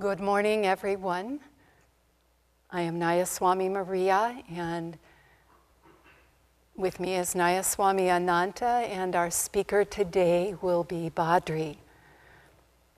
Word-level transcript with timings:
Good 0.00 0.18
morning, 0.18 0.66
everyone. 0.66 1.38
I 2.68 2.80
am 2.80 2.98
Nayaswami 2.98 3.70
Maria, 3.70 4.42
and 4.52 4.98
with 6.74 6.98
me 6.98 7.14
is 7.14 7.34
Nayaswami 7.34 8.08
Ananta, 8.08 8.66
and 8.66 9.14
our 9.14 9.30
speaker 9.30 9.84
today 9.84 10.56
will 10.60 10.82
be 10.82 11.12
Badri. 11.14 11.76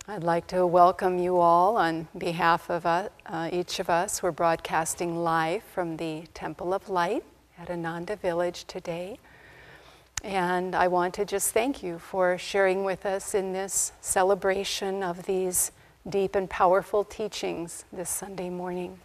I'd 0.09 0.25
like 0.25 0.47
to 0.47 0.67
welcome 0.67 1.19
you 1.19 1.37
all 1.37 1.77
on 1.77 2.09
behalf 2.17 2.71
of 2.71 2.87
uh, 2.87 3.11
uh, 3.27 3.51
each 3.53 3.79
of 3.79 3.91
us. 3.91 4.23
We're 4.23 4.33
broadcasting 4.33 5.19
live 5.23 5.65
from 5.65 5.99
the 5.99 6.25
Temple 6.33 6.73
of 6.73 6.89
Light 6.89 7.25
at 7.59 7.69
Ananda 7.69 8.17
Village 8.17 8.65
today. 8.65 9.19
And 10.25 10.75
I 10.75 10.89
want 10.89 11.13
to 11.17 11.27
just 11.27 11.53
thank 11.53 11.83
you 11.83 11.99
for 11.99 12.39
sharing 12.39 12.85
with 12.85 13.05
us 13.05 13.35
in 13.35 13.53
this 13.53 13.93
celebration 14.01 15.03
of 15.03 15.27
these 15.27 15.73
deep 16.09 16.35
and 16.37 16.49
powerful 16.49 17.05
teachings 17.05 17.85
this 17.93 18.09
Sunday 18.09 18.49
morning. 18.49 18.99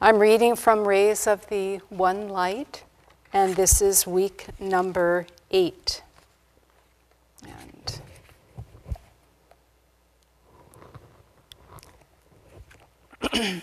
I'm 0.00 0.18
reading 0.18 0.54
from 0.56 0.86
Rays 0.86 1.26
of 1.26 1.48
the 1.48 1.78
One 1.88 2.28
Light, 2.28 2.84
and 3.32 3.56
this 3.56 3.80
is 3.80 4.06
week 4.06 4.48
number 4.58 5.26
eight. 5.50 6.02
And 13.32 13.62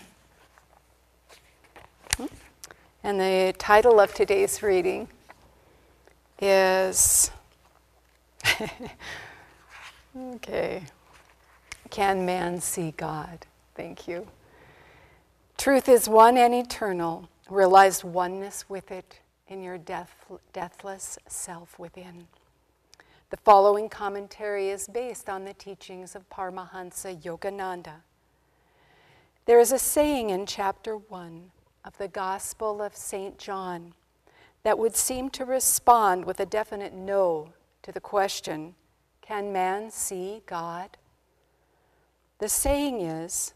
And 3.04 3.20
the 3.20 3.54
title 3.56 4.00
of 4.00 4.12
today's 4.12 4.62
reading 4.62 5.08
is 6.42 7.30
okay. 10.34 10.82
Can 11.90 12.26
man 12.26 12.60
see 12.60 12.92
God? 12.96 13.46
Thank 13.74 14.06
you. 14.06 14.26
Truth 15.56 15.88
is 15.88 16.08
one 16.08 16.36
and 16.36 16.54
eternal. 16.54 17.28
Realize 17.48 18.04
oneness 18.04 18.68
with 18.68 18.90
it 18.90 19.20
in 19.48 19.62
your 19.62 19.78
death, 19.78 20.14
deathless 20.52 21.18
self 21.26 21.78
within. 21.78 22.26
The 23.30 23.38
following 23.38 23.88
commentary 23.88 24.68
is 24.68 24.88
based 24.88 25.28
on 25.28 25.44
the 25.44 25.54
teachings 25.54 26.14
of 26.14 26.28
Paramahansa 26.30 27.22
Yogananda. 27.22 28.02
There 29.46 29.60
is 29.60 29.72
a 29.72 29.78
saying 29.78 30.30
in 30.30 30.46
chapter 30.46 30.96
1 30.96 31.50
of 31.84 31.96
the 31.98 32.08
Gospel 32.08 32.82
of 32.82 32.94
St. 32.94 33.38
John 33.38 33.94
that 34.62 34.78
would 34.78 34.94
seem 34.94 35.30
to 35.30 35.44
respond 35.44 36.24
with 36.24 36.40
a 36.40 36.46
definite 36.46 36.92
no 36.92 37.52
to 37.82 37.92
the 37.92 38.00
question 38.00 38.74
Can 39.22 39.52
man 39.52 39.90
see 39.90 40.42
God? 40.46 40.96
The 42.38 42.48
saying 42.48 43.00
is, 43.00 43.54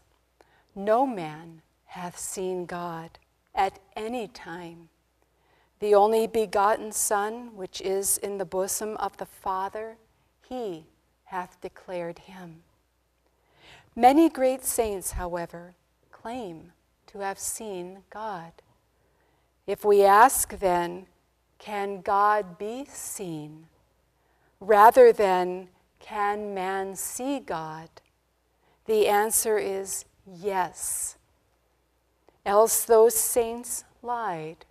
No 0.75 1.05
man 1.05 1.61
hath 1.85 2.17
seen 2.17 2.65
God 2.65 3.11
at 3.55 3.79
any 3.95 4.27
time. 4.27 4.89
The 5.79 5.95
only 5.95 6.27
begotten 6.27 6.91
Son, 6.91 7.55
which 7.55 7.81
is 7.81 8.17
in 8.17 8.37
the 8.37 8.45
bosom 8.45 8.97
of 8.97 9.17
the 9.17 9.25
Father, 9.25 9.97
he 10.47 10.85
hath 11.25 11.59
declared 11.61 12.19
him. 12.19 12.63
Many 13.95 14.29
great 14.29 14.63
saints, 14.65 15.11
however, 15.11 15.75
claim 16.11 16.71
to 17.07 17.19
have 17.19 17.37
seen 17.37 17.99
God. 18.09 18.53
If 19.67 19.85
we 19.85 20.03
ask 20.03 20.57
then, 20.57 21.07
can 21.59 22.01
God 22.01 22.57
be 22.57 22.85
seen? 22.89 23.67
Rather 24.59 25.13
than, 25.13 25.69
can 25.99 26.53
man 26.53 26.95
see 26.95 27.39
God? 27.39 27.89
The 28.85 29.07
answer 29.07 29.57
is 29.57 30.05
yes. 30.25 31.17
Else 32.45 32.83
those 32.83 33.15
saints 33.15 33.85
lied, 34.01 34.65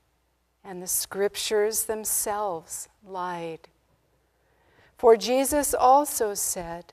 and 0.63 0.83
the 0.83 0.87
scriptures 0.87 1.85
themselves 1.85 2.89
lied. 3.07 3.69
For 4.98 5.17
Jesus 5.17 5.75
also 5.75 6.35
said, 6.35 6.92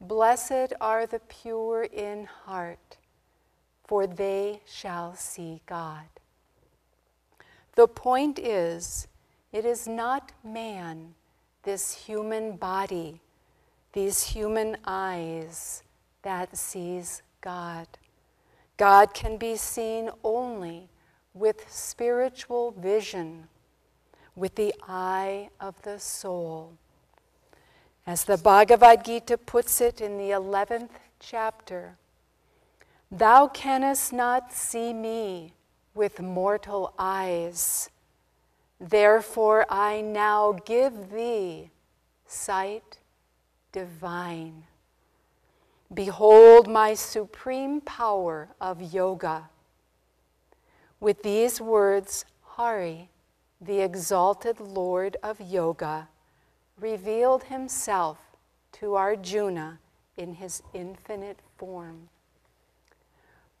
Blessed 0.00 0.72
are 0.80 1.06
the 1.06 1.18
pure 1.18 1.82
in 1.82 2.26
heart, 2.44 2.96
for 3.84 4.06
they 4.06 4.62
shall 4.64 5.14
see 5.14 5.60
God. 5.66 6.06
The 7.74 7.88
point 7.88 8.38
is, 8.38 9.08
it 9.52 9.64
is 9.64 9.86
not 9.86 10.32
man, 10.44 11.14
this 11.64 11.92
human 11.92 12.56
body, 12.56 13.20
these 13.92 14.22
human 14.22 14.76
eyes 14.86 15.82
that 16.22 16.56
sees 16.56 17.22
God. 17.40 17.86
God 18.76 19.14
can 19.14 19.36
be 19.36 19.56
seen 19.56 20.10
only 20.24 20.88
with 21.34 21.70
spiritual 21.70 22.72
vision, 22.72 23.48
with 24.34 24.54
the 24.54 24.74
eye 24.88 25.50
of 25.60 25.80
the 25.82 25.98
soul. 25.98 26.72
As 28.06 28.24
the 28.24 28.38
Bhagavad 28.38 29.04
Gita 29.04 29.38
puts 29.38 29.80
it 29.80 30.00
in 30.00 30.16
the 30.16 30.30
11th 30.30 30.90
chapter, 31.18 31.96
Thou 33.10 33.48
canst 33.48 34.12
not 34.12 34.52
see 34.52 34.92
me 34.92 35.54
with 35.94 36.20
mortal 36.20 36.94
eyes. 36.98 37.90
Therefore, 38.78 39.66
I 39.68 40.00
now 40.00 40.52
give 40.64 41.10
thee 41.10 41.70
sight 42.26 42.98
divine. 43.72 44.64
Behold 45.92 46.68
my 46.68 46.94
supreme 46.94 47.80
power 47.80 48.48
of 48.60 48.80
yoga. 48.94 49.50
With 51.00 51.24
these 51.24 51.60
words, 51.60 52.24
Hari, 52.42 53.08
the 53.60 53.80
exalted 53.80 54.60
Lord 54.60 55.16
of 55.22 55.40
Yoga, 55.40 56.08
revealed 56.78 57.44
himself 57.44 58.18
to 58.72 58.94
Arjuna 58.94 59.80
in 60.16 60.34
his 60.34 60.62
infinite 60.72 61.40
form. 61.56 62.08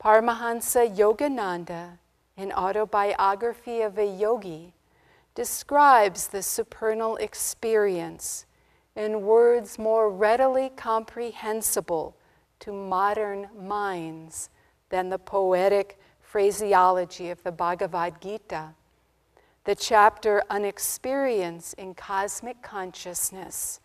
Paramahansa 0.00 0.96
Yogananda, 0.96 1.98
in 2.36 2.52
Autobiography 2.52 3.80
of 3.80 3.98
a 3.98 4.06
Yogi, 4.06 4.72
describes 5.34 6.28
the 6.28 6.42
supernal 6.42 7.16
experience 7.16 8.46
in 8.94 9.22
words 9.22 9.78
more 9.78 10.10
readily 10.10 10.70
comprehensible 10.76 12.16
to 12.60 12.72
modern 12.72 13.48
minds 13.58 14.50
than 14.90 15.08
the 15.08 15.18
poetic 15.18 15.98
phraseology 16.20 17.30
of 17.30 17.42
the 17.42 17.52
Bhagavad 17.52 18.20
Gita. 18.20 18.70
The 19.64 19.74
chapter 19.74 20.42
An 20.50 20.64
Experience 20.64 21.72
in 21.74 21.94
Cosmic 21.94 22.62
Consciousness 22.62 23.80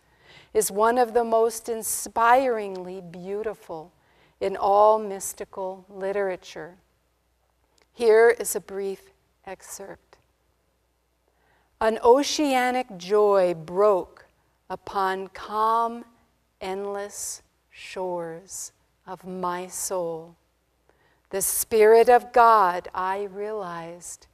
is 0.54 0.70
one 0.70 0.98
of 0.98 1.12
the 1.12 1.24
most 1.24 1.68
inspiringly 1.68 3.00
beautiful 3.00 3.92
in 4.40 4.56
all 4.56 4.98
mystical 4.98 5.84
literature. 5.88 6.76
Here 7.92 8.30
is 8.30 8.54
a 8.54 8.60
brief 8.60 9.12
excerpt. 9.44 10.18
An 11.80 11.98
oceanic 12.02 12.86
joy 12.96 13.54
broke 13.54 14.26
upon 14.70 15.28
calm, 15.28 16.04
endless 16.60 17.42
shores 17.76 18.72
of 19.06 19.26
my 19.26 19.66
soul. 19.66 20.34
The 21.28 21.42
Spirit 21.42 22.08
of 22.08 22.32
God, 22.32 22.88
I 22.94 23.24
realized, 23.24 24.28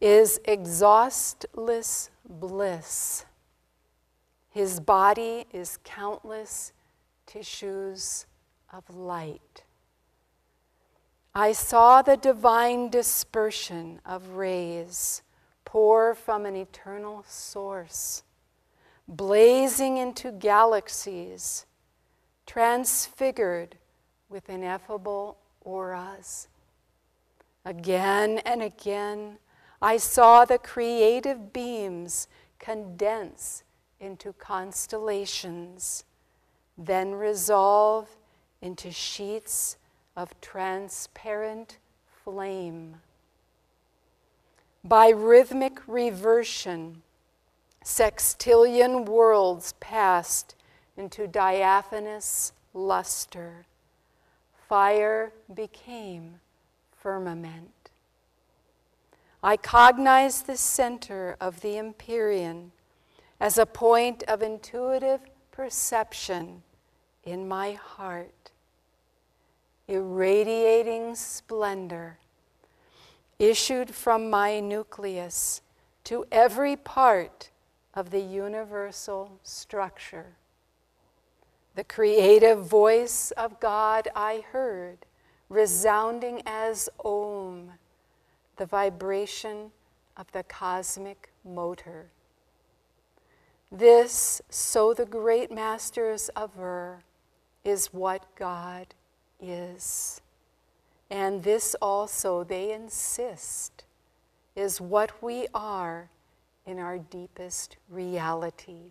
is 0.00 0.38
exhaustless 0.44 2.10
bliss. 2.28 3.24
His 4.50 4.78
body 4.78 5.46
is 5.52 5.78
countless 5.82 6.72
tissues 7.26 8.26
of 8.72 8.88
light. 8.94 9.64
I 11.34 11.52
saw 11.52 12.02
the 12.02 12.16
divine 12.16 12.90
dispersion 12.90 14.00
of 14.06 14.36
rays 14.36 15.22
pour 15.64 16.14
from 16.14 16.46
an 16.46 16.54
eternal 16.54 17.24
source, 17.28 18.22
blazing 19.06 19.96
into 19.96 20.30
galaxies, 20.30 21.66
transfigured 22.48 23.76
with 24.30 24.48
ineffable 24.48 25.36
auras. 25.60 26.48
Again 27.64 28.38
and 28.38 28.62
again, 28.62 29.36
I 29.82 29.98
saw 29.98 30.46
the 30.46 30.58
creative 30.58 31.52
beams 31.52 32.26
condense 32.58 33.64
into 34.00 34.32
constellations, 34.32 36.04
then 36.78 37.14
resolve 37.14 38.16
into 38.62 38.90
sheets 38.90 39.76
of 40.16 40.40
transparent 40.40 41.76
flame. 42.24 42.96
By 44.82 45.10
rhythmic 45.10 45.86
reversion, 45.86 47.02
sextillion 47.84 49.04
worlds 49.04 49.74
passed 49.80 50.54
into 50.98 51.26
diaphanous 51.26 52.52
luster, 52.74 53.64
fire 54.68 55.32
became 55.54 56.40
firmament. 56.96 57.90
I 59.42 59.56
cognize 59.56 60.42
the 60.42 60.56
center 60.56 61.36
of 61.40 61.60
the 61.60 61.78
Empyrean 61.78 62.72
as 63.40 63.56
a 63.56 63.66
point 63.66 64.24
of 64.24 64.42
intuitive 64.42 65.20
perception 65.52 66.62
in 67.22 67.46
my 67.46 67.72
heart, 67.72 68.50
irradiating 69.86 71.14
splendor 71.14 72.18
issued 73.38 73.94
from 73.94 74.28
my 74.28 74.58
nucleus 74.58 75.60
to 76.04 76.24
every 76.32 76.74
part 76.76 77.50
of 77.94 78.10
the 78.10 78.20
universal 78.20 79.38
structure. 79.42 80.37
The 81.78 81.84
creative 81.84 82.66
voice 82.66 83.30
of 83.36 83.60
God 83.60 84.08
I 84.16 84.42
heard, 84.50 85.06
resounding 85.48 86.42
as 86.44 86.88
Om 87.04 87.70
the 88.56 88.66
vibration 88.66 89.70
of 90.16 90.26
the 90.32 90.42
cosmic 90.42 91.30
motor. 91.44 92.10
This, 93.70 94.42
so 94.48 94.92
the 94.92 95.06
great 95.06 95.52
masters 95.52 96.30
aver, 96.36 97.04
is 97.62 97.94
what 97.94 98.26
God 98.34 98.88
is. 99.40 100.20
And 101.10 101.44
this 101.44 101.76
also, 101.80 102.42
they 102.42 102.72
insist, 102.72 103.84
is 104.56 104.80
what 104.80 105.22
we 105.22 105.46
are 105.54 106.10
in 106.66 106.80
our 106.80 106.98
deepest 106.98 107.76
reality. 107.88 108.90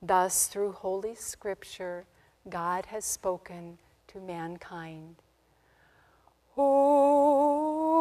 Thus, 0.00 0.46
through 0.46 0.72
Holy 0.72 1.14
Scripture, 1.14 2.06
God 2.48 2.86
has 2.86 3.04
spoken 3.04 3.78
to 4.08 4.20
mankind. 4.20 5.16
Oh, 6.56 7.98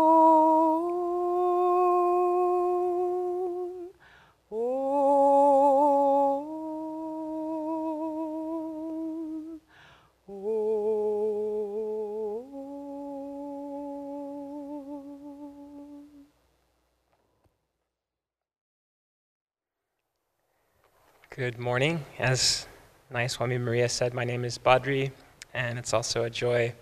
Good 21.38 21.60
morning. 21.60 22.04
As 22.18 22.66
Nayaswami 23.14 23.62
Maria 23.62 23.90
said, 23.90 24.12
my 24.12 24.24
name 24.24 24.44
is 24.44 24.58
Badri, 24.58 25.12
and 25.54 25.78
it's 25.78 25.94
also 25.94 26.24
a 26.24 26.32
joy 26.32 26.74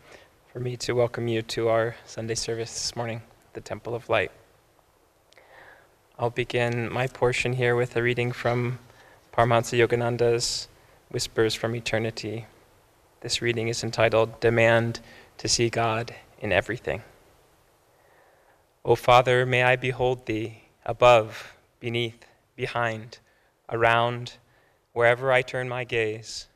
for 0.48 0.62
me 0.62 0.78
to 0.78 0.94
welcome 0.94 1.28
you 1.28 1.42
to 1.42 1.68
our 1.68 1.98
Sunday 2.06 2.36
service 2.36 2.72
this 2.72 2.96
morning, 2.96 3.22
the 3.52 3.60
Temple 3.60 3.94
of 3.94 4.08
Light. 4.08 4.32
I'll 6.18 6.30
begin 6.30 6.90
my 6.90 7.06
portion 7.08 7.52
here 7.52 7.76
with 7.76 7.98
a 7.98 8.02
reading 8.02 8.32
from 8.32 8.80
Paramahansa 9.34 9.78
Yogananda's 9.78 10.70
Whispers 11.12 11.54
from 11.54 11.76
Eternity. 11.76 12.46
This 13.20 13.42
reading 13.42 13.68
is 13.68 13.84
entitled 13.84 14.40
Demand 14.40 15.02
to 15.38 15.50
See 15.50 15.70
God 15.70 16.16
in 16.40 16.54
Everything. 16.54 17.04
O 18.86 18.96
Father, 18.96 19.46
may 19.46 19.64
I 19.64 19.76
behold 19.76 20.26
Thee 20.28 20.62
above, 20.86 21.58
beneath, 21.82 22.26
behind, 22.56 23.20
around, 23.70 24.38
wherever 24.96 25.30
I 25.30 25.42
turn 25.42 25.68
my 25.68 25.84
gaze. 25.84 26.48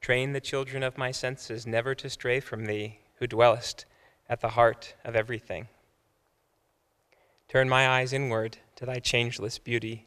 Train 0.00 0.32
the 0.32 0.40
children 0.40 0.82
of 0.82 0.96
my 0.96 1.10
senses 1.10 1.66
never 1.66 1.94
to 1.94 2.08
stray 2.08 2.40
from 2.40 2.64
thee, 2.64 3.00
who 3.16 3.26
dwellest 3.26 3.84
at 4.30 4.40
the 4.40 4.48
heart 4.48 4.94
of 5.04 5.14
everything. 5.14 5.68
Turn 7.46 7.68
my 7.68 7.86
eyes 7.86 8.14
inward 8.14 8.56
to 8.76 8.86
thy 8.86 8.98
changeless 8.98 9.58
beauty. 9.58 10.06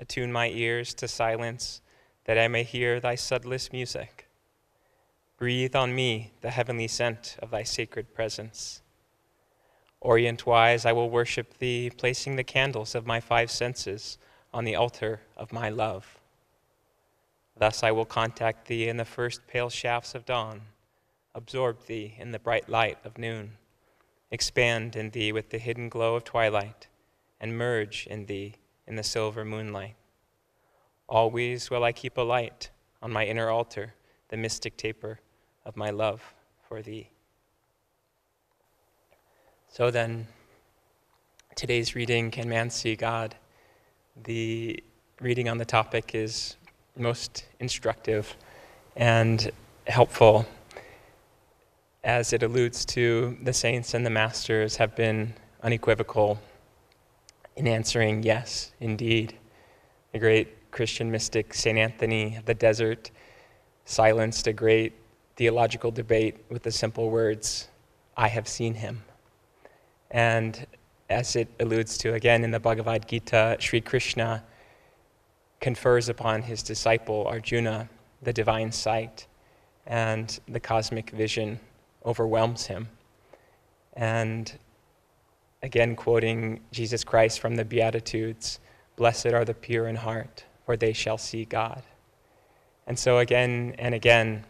Attune 0.00 0.32
my 0.32 0.48
ears 0.48 0.94
to 0.94 1.06
silence, 1.06 1.80
that 2.24 2.36
I 2.36 2.48
may 2.48 2.64
hear 2.64 2.98
thy 2.98 3.14
subtlest 3.14 3.72
music. 3.72 4.28
Breathe 5.36 5.76
on 5.76 5.94
me 5.94 6.32
the 6.40 6.50
heavenly 6.50 6.88
scent 6.88 7.36
of 7.40 7.52
thy 7.52 7.62
sacred 7.62 8.14
presence. 8.14 8.82
Orient 10.00 10.44
wise, 10.44 10.84
I 10.84 10.92
will 10.92 11.08
worship 11.08 11.58
thee, 11.58 11.88
placing 11.88 12.34
the 12.34 12.42
candles 12.42 12.96
of 12.96 13.06
my 13.06 13.20
five 13.20 13.48
senses 13.48 14.18
on 14.52 14.64
the 14.64 14.74
altar 14.74 15.20
of 15.36 15.52
my 15.52 15.68
love. 15.68 16.18
Thus 17.56 17.82
I 17.82 17.92
will 17.92 18.04
contact 18.04 18.66
thee 18.68 18.88
in 18.88 18.96
the 18.96 19.04
first 19.04 19.46
pale 19.46 19.70
shafts 19.70 20.14
of 20.14 20.24
dawn, 20.24 20.62
absorb 21.34 21.86
thee 21.86 22.14
in 22.18 22.32
the 22.32 22.38
bright 22.38 22.68
light 22.68 22.98
of 23.04 23.18
noon, 23.18 23.52
expand 24.30 24.96
in 24.96 25.10
thee 25.10 25.32
with 25.32 25.50
the 25.50 25.58
hidden 25.58 25.88
glow 25.88 26.14
of 26.14 26.24
twilight, 26.24 26.88
and 27.40 27.56
merge 27.56 28.06
in 28.06 28.26
thee 28.26 28.54
in 28.86 28.96
the 28.96 29.02
silver 29.02 29.44
moonlight. 29.44 29.94
Always 31.08 31.70
will 31.70 31.84
I 31.84 31.92
keep 31.92 32.16
alight 32.16 32.70
on 33.02 33.12
my 33.12 33.26
inner 33.26 33.50
altar 33.50 33.94
the 34.28 34.36
mystic 34.36 34.76
taper 34.76 35.20
of 35.64 35.76
my 35.76 35.90
love 35.90 36.34
for 36.68 36.82
thee. 36.82 37.10
So 39.68 39.90
then, 39.90 40.26
today's 41.56 41.94
reading 41.94 42.30
Can 42.30 42.48
Man 42.48 42.70
See 42.70 42.96
God? 42.96 43.36
The 44.16 44.82
reading 45.20 45.48
on 45.48 45.58
the 45.58 45.64
topic 45.64 46.14
is 46.14 46.56
most 46.96 47.46
instructive 47.60 48.34
and 48.96 49.50
helpful 49.86 50.46
as 52.02 52.32
it 52.32 52.42
alludes 52.42 52.84
to 52.84 53.38
the 53.42 53.52
saints 53.52 53.94
and 53.94 54.04
the 54.04 54.10
masters 54.10 54.76
have 54.76 54.96
been 54.96 55.34
unequivocal 55.62 56.40
in 57.56 57.68
answering 57.68 58.22
yes, 58.22 58.72
indeed. 58.80 59.36
The 60.12 60.18
great 60.18 60.70
Christian 60.70 61.10
mystic 61.10 61.54
St. 61.54 61.78
Anthony 61.78 62.36
of 62.36 62.46
the 62.46 62.54
Desert 62.54 63.10
silenced 63.84 64.46
a 64.46 64.52
great 64.52 64.92
theological 65.36 65.90
debate 65.90 66.36
with 66.48 66.62
the 66.62 66.72
simple 66.72 67.10
words, 67.10 67.68
I 68.16 68.28
have 68.28 68.48
seen 68.48 68.74
him. 68.74 69.02
And 70.10 70.66
as 71.10 71.34
it 71.34 71.48
alludes 71.58 71.98
to 71.98 72.14
again 72.14 72.44
in 72.44 72.52
the 72.52 72.60
Bhagavad 72.60 73.06
Gita, 73.08 73.56
Sri 73.58 73.80
Krishna 73.80 74.44
confers 75.60 76.08
upon 76.08 76.42
his 76.42 76.62
disciple 76.62 77.26
Arjuna 77.26 77.88
the 78.22 78.32
divine 78.32 78.70
sight, 78.72 79.26
and 79.86 80.38
the 80.48 80.60
cosmic 80.60 81.10
vision 81.10 81.58
overwhelms 82.06 82.66
him. 82.66 82.88
And 83.94 84.52
again, 85.62 85.96
quoting 85.96 86.60
Jesus 86.70 87.04
Christ 87.04 87.40
from 87.40 87.56
the 87.56 87.64
Beatitudes 87.64 88.60
Blessed 88.96 89.28
are 89.28 89.46
the 89.46 89.54
pure 89.54 89.88
in 89.88 89.96
heart, 89.96 90.44
for 90.66 90.76
they 90.76 90.92
shall 90.92 91.16
see 91.16 91.46
God. 91.46 91.82
And 92.86 92.98
so, 92.98 93.18
again 93.18 93.74
and 93.78 93.94
again, 93.94 94.44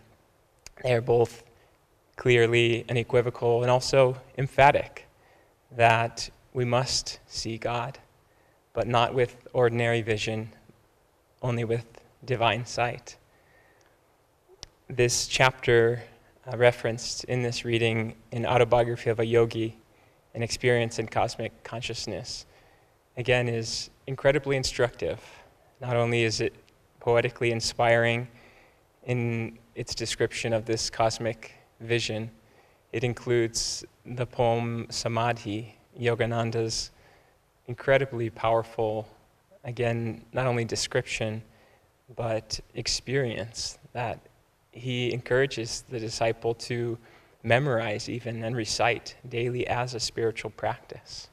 they 0.83 0.93
are 0.93 1.00
both 1.00 1.45
clearly 2.17 2.85
unequivocal 2.88 3.62
and 3.62 3.71
also 3.71 4.17
emphatic 4.37 5.07
that 5.71 6.29
we 6.52 6.64
must 6.64 7.21
see 7.26 7.59
God, 7.59 7.99
but 8.73 8.87
not 8.87 9.14
with 9.14 9.37
ordinary 9.52 10.02
vision, 10.02 10.50
only 11.42 11.64
with 11.64 11.87
divine 12.25 12.66
sight. 12.66 13.16
This 14.88 15.26
chapter 15.26 16.02
uh, 16.47 16.57
referenced 16.57 17.25
in 17.25 17.42
this 17.42 17.64
reading 17.64 18.14
an 18.33 18.45
Autobiography 18.45 19.11
of 19.11 19.21
a 19.21 19.25
Yogi, 19.25 19.76
an 20.35 20.42
experience 20.42 20.99
in 20.99 21.07
cosmic 21.07 21.62
consciousness, 21.62 22.47
again 23.16 23.49
is 23.49 23.90
incredibly 24.07 24.57
instructive. 24.57 25.21
Not 25.80 25.97
only 25.97 26.25
is 26.25 26.40
it 26.40 26.54
poetically 26.99 27.52
inspiring 27.52 28.28
in 29.04 29.59
its 29.75 29.95
description 29.95 30.52
of 30.52 30.66
this 30.66 30.90
cosmic 30.90 31.52
vision, 31.80 32.30
it 32.92 33.04
includes 33.04 33.85
the 34.04 34.26
poem 34.26 34.87
Samadhi 34.90 35.76
Yogananda's 36.00 36.90
incredibly 37.66 38.30
powerful, 38.30 39.07
again, 39.64 40.25
not 40.33 40.47
only 40.47 40.64
description, 40.64 41.42
but 42.16 42.59
experience 42.75 43.78
that 43.92 44.19
he 44.73 45.12
encourages 45.12 45.85
the 45.88 46.00
disciple 46.00 46.54
to 46.54 46.99
memorize 47.42 48.09
even 48.09 48.42
and 48.42 48.57
recite 48.57 49.16
daily 49.28 49.66
as 49.66 49.95
a 49.95 50.00
spiritual 50.00 50.50
practice. 50.50 51.28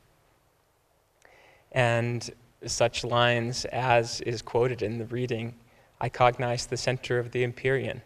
And 1.72 2.30
such 2.66 3.04
lines 3.04 3.66
as 3.66 4.22
is 4.22 4.42
quoted 4.42 4.82
in 4.82 4.98
the 4.98 5.06
reading, 5.06 5.56
I 6.00 6.10
cognize 6.10 6.66
the 6.66 6.78
center 6.78 7.20
of 7.20 7.32
the 7.32 7.44
Empyrean 7.44 8.02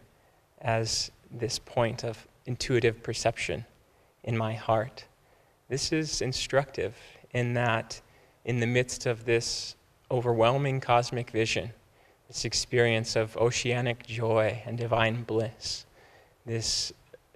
as 0.60 1.10
this 1.30 1.58
point 1.58 2.04
of 2.04 2.26
intuitive 2.46 3.02
perception 3.02 3.64
in 4.24 4.36
my 4.36 4.54
heart. 4.54 5.04
This 5.72 5.90
is 5.90 6.20
instructive 6.20 6.94
in 7.30 7.54
that, 7.54 8.02
in 8.44 8.60
the 8.60 8.66
midst 8.66 9.06
of 9.06 9.24
this 9.24 9.74
overwhelming 10.10 10.82
cosmic 10.82 11.30
vision, 11.30 11.72
this 12.28 12.44
experience 12.44 13.16
of 13.16 13.34
oceanic 13.38 14.06
joy 14.06 14.62
and 14.66 14.76
divine 14.76 15.22
bliss, 15.22 15.86
this 16.44 16.92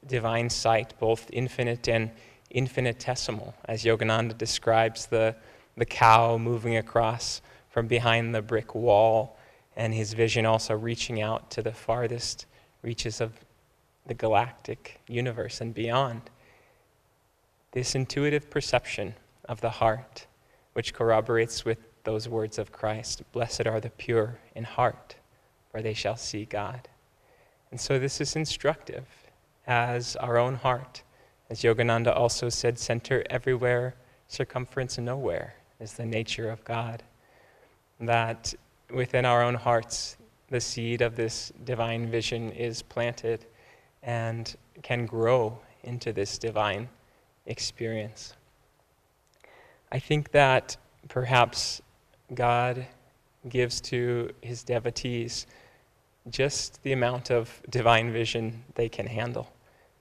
divine 0.07 0.50
sight, 0.50 0.93
both 1.00 1.31
infinite 1.33 1.88
and 1.88 2.11
infinitesimal, 2.50 3.55
as 3.64 3.85
Yogananda 3.85 4.37
describes 4.37 5.07
the, 5.07 5.35
the 5.78 5.87
cow 5.87 6.37
moving 6.37 6.76
across 6.76 7.40
from 7.71 7.87
behind 7.87 8.35
the 8.35 8.43
brick 8.43 8.75
wall, 8.75 9.38
and 9.76 9.95
his 9.95 10.12
vision 10.12 10.45
also 10.45 10.75
reaching 10.76 11.23
out 11.23 11.50
to 11.52 11.62
the 11.62 11.73
farthest 11.73 12.45
reaches 12.83 13.23
of 13.23 13.33
the 14.05 14.12
galactic 14.12 15.00
universe 15.09 15.62
and 15.62 15.73
beyond. 15.73 16.28
This 17.76 17.95
intuitive 17.95 18.49
perception 18.49 19.16
of 19.45 19.61
the 19.61 19.68
heart, 19.68 20.26
which 20.73 20.95
corroborates 20.95 21.66
with 21.66 21.76
those 22.04 22.26
words 22.26 22.59
of 22.59 22.73
Christ 22.73 23.23
Blessed 23.33 23.66
are 23.66 23.80
the 23.80 23.90
pure 23.90 24.38
in 24.54 24.64
heart, 24.64 25.16
for 25.71 25.83
they 25.83 25.92
shall 25.92 26.16
see 26.16 26.47
God. 26.47 26.88
And 27.71 27.78
so 27.78 27.99
this 27.99 28.18
is 28.18 28.35
instructive 28.35 29.04
as 29.66 30.16
our 30.16 30.38
own 30.38 30.54
heart. 30.54 31.02
As 31.50 31.61
Yogananda 31.61 32.16
also 32.16 32.49
said, 32.49 32.78
center 32.78 33.23
everywhere, 33.28 33.95
circumference 34.26 34.97
nowhere 34.97 35.56
is 35.78 35.92
the 35.92 36.06
nature 36.06 36.49
of 36.49 36.64
God. 36.64 37.02
That 38.00 38.54
within 38.88 39.26
our 39.26 39.42
own 39.42 39.54
hearts, 39.54 40.16
the 40.49 40.62
seed 40.62 41.02
of 41.02 41.14
this 41.14 41.52
divine 41.66 42.11
vision 42.11 42.52
is 42.52 42.80
planted 42.80 43.45
and 44.02 44.56
can 44.83 45.04
grow 45.04 45.59
into 45.83 46.14
this 46.14 46.38
divine 46.38 46.88
experience. 47.47 48.35
I 49.91 49.99
think 49.99 50.33
that 50.33 50.76
perhaps 51.09 51.81
God 52.35 52.87
gives 53.49 53.81
to 53.81 54.31
his 54.41 54.65
devotees 54.65 55.47
just 56.29 56.83
the 56.83 56.93
amount 56.93 57.31
of 57.31 57.62
divine 57.71 58.12
vision 58.12 58.65
they 58.75 58.88
can 58.88 59.07
handle. 59.07 59.53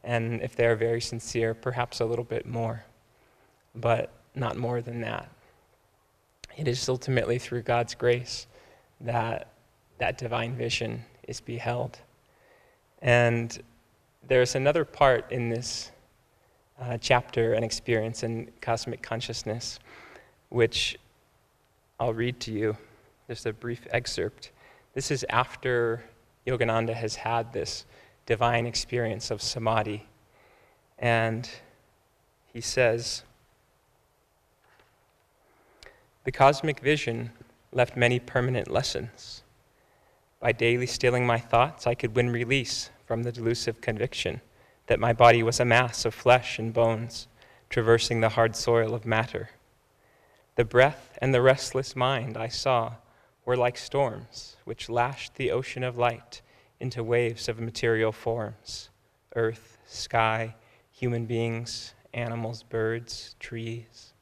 And 0.04 0.42
if 0.42 0.56
they're 0.56 0.76
very 0.76 1.02
sincere, 1.02 1.54
perhaps 1.54 2.00
a 2.00 2.06
little 2.06 2.26
bit 2.26 2.46
more, 2.46 2.84
but 3.76 4.12
not 4.34 4.58
more 4.58 4.82
than 4.82 5.02
that. 5.02 5.30
It 6.58 6.68
is 6.68 6.88
ultimately 6.90 7.38
through 7.38 7.64
God's 7.64 7.96
grace 7.96 8.48
that 9.02 9.50
that 9.98 10.18
divine 10.18 10.56
vision 10.56 11.04
is 11.28 11.42
beheld. 11.42 12.00
And 13.02 13.62
there's 14.28 14.56
another 14.56 14.86
part 14.86 15.32
in 15.32 15.50
this 15.50 15.92
uh, 16.80 16.98
chapter 17.00 17.54
and 17.54 17.64
experience 17.64 18.24
in 18.24 18.52
cosmic 18.62 19.02
consciousness, 19.02 19.80
which 20.50 20.98
I'll 22.00 22.14
read 22.14 22.40
to 22.42 22.52
you. 22.52 22.78
Just 23.28 23.46
a 23.46 23.54
brief 23.54 23.88
excerpt. 23.92 24.52
This 24.94 25.10
is 25.10 25.26
after 25.30 26.04
Yogananda 26.46 26.94
has 26.94 27.16
had 27.16 27.54
this 27.54 27.86
divine 28.26 28.66
experience 28.66 29.32
of 29.32 29.42
samadhi. 29.42 30.06
And 31.00 31.50
he 32.54 32.62
says, 32.62 33.24
The 36.24 36.32
cosmic 36.32 36.80
vision 36.80 37.32
left 37.72 37.98
many 37.98 38.20
permanent 38.20 38.70
lessons. 38.70 39.42
By 40.40 40.52
daily 40.52 40.86
stilling 40.86 41.26
my 41.26 41.40
thoughts, 41.40 41.88
I 41.88 41.96
could 41.96 42.16
win 42.16 42.30
release 42.30 42.90
from 43.06 43.24
the 43.24 43.32
delusive 43.32 43.82
conviction 43.82 44.42
that 44.88 45.00
my 45.00 45.14
body 45.14 45.42
was 45.44 45.60
a 45.60 45.66
mass 45.66 46.06
of 46.06 46.14
flesh 46.14 46.60
and 46.60 46.74
bones 46.74 47.28
traversing 47.70 48.22
the 48.22 48.30
hard 48.30 48.56
soil 48.56 48.94
of 48.94 49.06
matter. 49.06 49.50
The 50.56 50.66
breath 50.66 51.18
and 51.22 51.34
the 51.34 51.42
restless 51.42 51.96
mind 51.96 52.38
I 52.38 52.48
saw 52.48 52.94
were 53.46 53.58
like 53.58 53.78
storms 53.78 54.58
which 54.64 54.90
lashed 54.90 55.36
the 55.36 55.52
ocean 55.52 55.84
of 55.84 55.98
light 55.98 56.42
into 56.80 57.04
waves 57.04 57.48
of 57.48 57.60
material 57.60 58.12
forms 58.12 58.90
earth, 59.36 59.78
sky, 59.86 60.56
human 60.92 61.26
beings, 61.26 61.94
animals, 62.14 62.64
birds, 62.64 63.36
trees. 63.40 64.14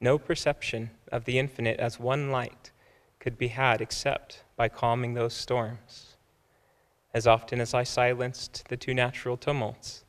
No 0.00 0.18
perception 0.18 0.90
of 1.12 1.24
the 1.24 1.38
infinite 1.38 1.78
as 1.78 2.00
one 2.00 2.32
light 2.32 2.72
could 3.20 3.38
be 3.38 3.48
had 3.48 3.80
except 3.80 4.42
by 4.56 4.68
calming 4.68 5.14
those 5.14 5.32
storms. 5.32 6.11
As 7.14 7.26
often 7.26 7.60
as 7.60 7.74
I 7.74 7.82
silenced 7.82 8.68
the 8.68 8.76
two 8.76 8.94
natural 8.94 9.36
tumults, 9.36 10.04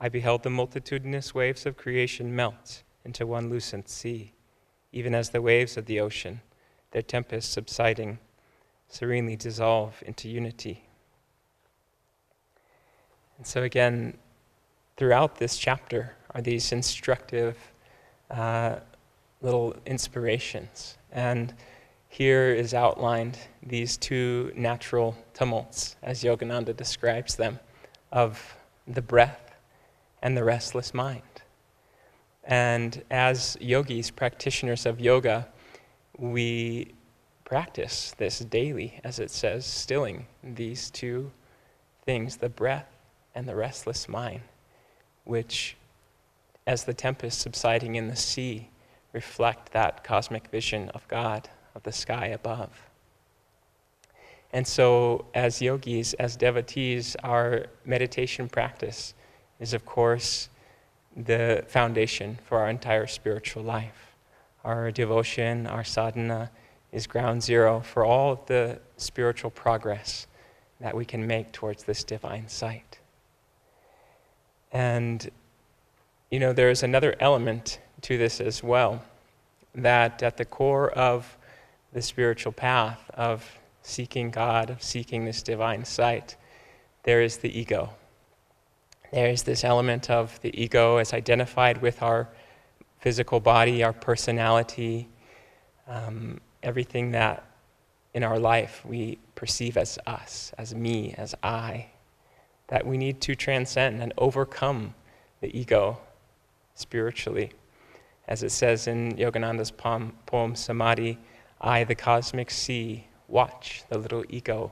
I 0.00 0.08
beheld 0.08 0.42
the 0.42 0.50
multitudinous 0.50 1.34
waves 1.34 1.66
of 1.66 1.76
creation 1.76 2.34
melt 2.34 2.82
into 3.04 3.26
one 3.26 3.50
lucent 3.50 3.88
sea 3.88 4.32
even 4.96 5.14
as 5.14 5.28
the 5.28 5.42
waves 5.42 5.76
of 5.76 5.84
the 5.84 6.00
ocean, 6.00 6.40
their 6.92 7.02
tempests 7.02 7.52
subsiding, 7.52 8.18
serenely 8.88 9.36
dissolve 9.36 10.02
into 10.06 10.26
unity. 10.26 10.84
And 13.36 13.46
so, 13.46 13.62
again, 13.62 14.16
throughout 14.96 15.36
this 15.36 15.58
chapter 15.58 16.16
are 16.30 16.40
these 16.40 16.72
instructive 16.72 17.58
uh, 18.30 18.76
little 19.42 19.76
inspirations. 19.84 20.96
And 21.12 21.52
here 22.16 22.48
is 22.48 22.72
outlined 22.72 23.38
these 23.62 23.98
two 23.98 24.50
natural 24.56 25.14
tumults, 25.34 25.96
as 26.02 26.24
Yogananda 26.24 26.74
describes 26.74 27.36
them, 27.36 27.60
of 28.10 28.56
the 28.88 29.02
breath 29.02 29.54
and 30.22 30.34
the 30.34 30.42
restless 30.42 30.94
mind. 30.94 31.42
And 32.42 33.04
as 33.10 33.58
yogis, 33.60 34.10
practitioners 34.10 34.86
of 34.86 34.98
yoga, 34.98 35.46
we 36.16 36.94
practice 37.44 38.14
this 38.16 38.38
daily, 38.38 38.98
as 39.04 39.18
it 39.18 39.30
says, 39.30 39.66
stilling 39.66 40.24
these 40.42 40.90
two 40.90 41.30
things 42.06 42.38
the 42.38 42.48
breath 42.48 42.88
and 43.34 43.46
the 43.46 43.56
restless 43.56 44.08
mind, 44.08 44.40
which, 45.24 45.76
as 46.66 46.84
the 46.84 46.94
tempest 46.94 47.40
subsiding 47.40 47.94
in 47.94 48.08
the 48.08 48.16
sea, 48.16 48.70
reflect 49.12 49.72
that 49.72 50.02
cosmic 50.02 50.48
vision 50.48 50.88
of 50.94 51.06
God, 51.08 51.50
the 51.86 51.92
sky 51.92 52.26
above. 52.26 52.70
And 54.52 54.66
so, 54.66 55.24
as 55.34 55.62
yogis, 55.62 56.12
as 56.14 56.36
devotees, 56.36 57.16
our 57.22 57.66
meditation 57.84 58.48
practice 58.48 59.14
is, 59.60 59.72
of 59.72 59.86
course, 59.86 60.48
the 61.16 61.64
foundation 61.68 62.38
for 62.44 62.58
our 62.58 62.68
entire 62.68 63.06
spiritual 63.06 63.62
life. 63.62 64.16
Our 64.64 64.90
devotion, 64.90 65.66
our 65.66 65.84
sadhana, 65.84 66.50
is 66.92 67.06
ground 67.06 67.42
zero 67.42 67.80
for 67.80 68.04
all 68.04 68.32
of 68.32 68.46
the 68.46 68.80
spiritual 68.96 69.50
progress 69.50 70.26
that 70.80 70.94
we 70.94 71.04
can 71.04 71.26
make 71.26 71.52
towards 71.52 71.84
this 71.84 72.02
divine 72.02 72.48
sight. 72.48 72.98
And, 74.72 75.30
you 76.30 76.40
know, 76.40 76.52
there's 76.52 76.82
another 76.82 77.14
element 77.20 77.78
to 78.02 78.18
this 78.18 78.40
as 78.40 78.62
well 78.62 79.02
that 79.74 80.22
at 80.22 80.36
the 80.36 80.44
core 80.44 80.90
of 80.90 81.36
the 81.96 82.02
spiritual 82.02 82.52
path 82.52 83.10
of 83.14 83.58
seeking 83.80 84.30
God, 84.30 84.68
of 84.68 84.82
seeking 84.82 85.24
this 85.24 85.42
divine 85.42 85.82
sight, 85.86 86.36
there 87.04 87.22
is 87.22 87.38
the 87.38 87.58
ego. 87.58 87.88
There 89.14 89.30
is 89.30 89.44
this 89.44 89.64
element 89.64 90.10
of 90.10 90.38
the 90.42 90.52
ego 90.62 90.98
as 90.98 91.14
identified 91.14 91.80
with 91.80 92.02
our 92.02 92.28
physical 93.00 93.40
body, 93.40 93.82
our 93.82 93.94
personality, 93.94 95.08
um, 95.88 96.38
everything 96.62 97.12
that 97.12 97.46
in 98.12 98.22
our 98.22 98.38
life 98.38 98.84
we 98.84 99.16
perceive 99.34 99.78
as 99.78 99.98
us, 100.06 100.52
as 100.58 100.74
me, 100.74 101.14
as 101.16 101.34
I, 101.42 101.86
that 102.68 102.86
we 102.86 102.98
need 102.98 103.22
to 103.22 103.34
transcend 103.34 104.02
and 104.02 104.12
overcome 104.18 104.92
the 105.40 105.48
ego 105.58 105.98
spiritually. 106.74 107.52
As 108.28 108.42
it 108.42 108.52
says 108.52 108.86
in 108.86 109.12
Yogananda's 109.16 109.70
poem, 109.70 110.12
poem 110.26 110.54
Samadhi, 110.54 111.18
I, 111.66 111.82
the 111.82 111.96
cosmic 111.96 112.52
sea, 112.52 113.08
watch 113.26 113.82
the 113.88 113.98
little 113.98 114.24
ego 114.28 114.70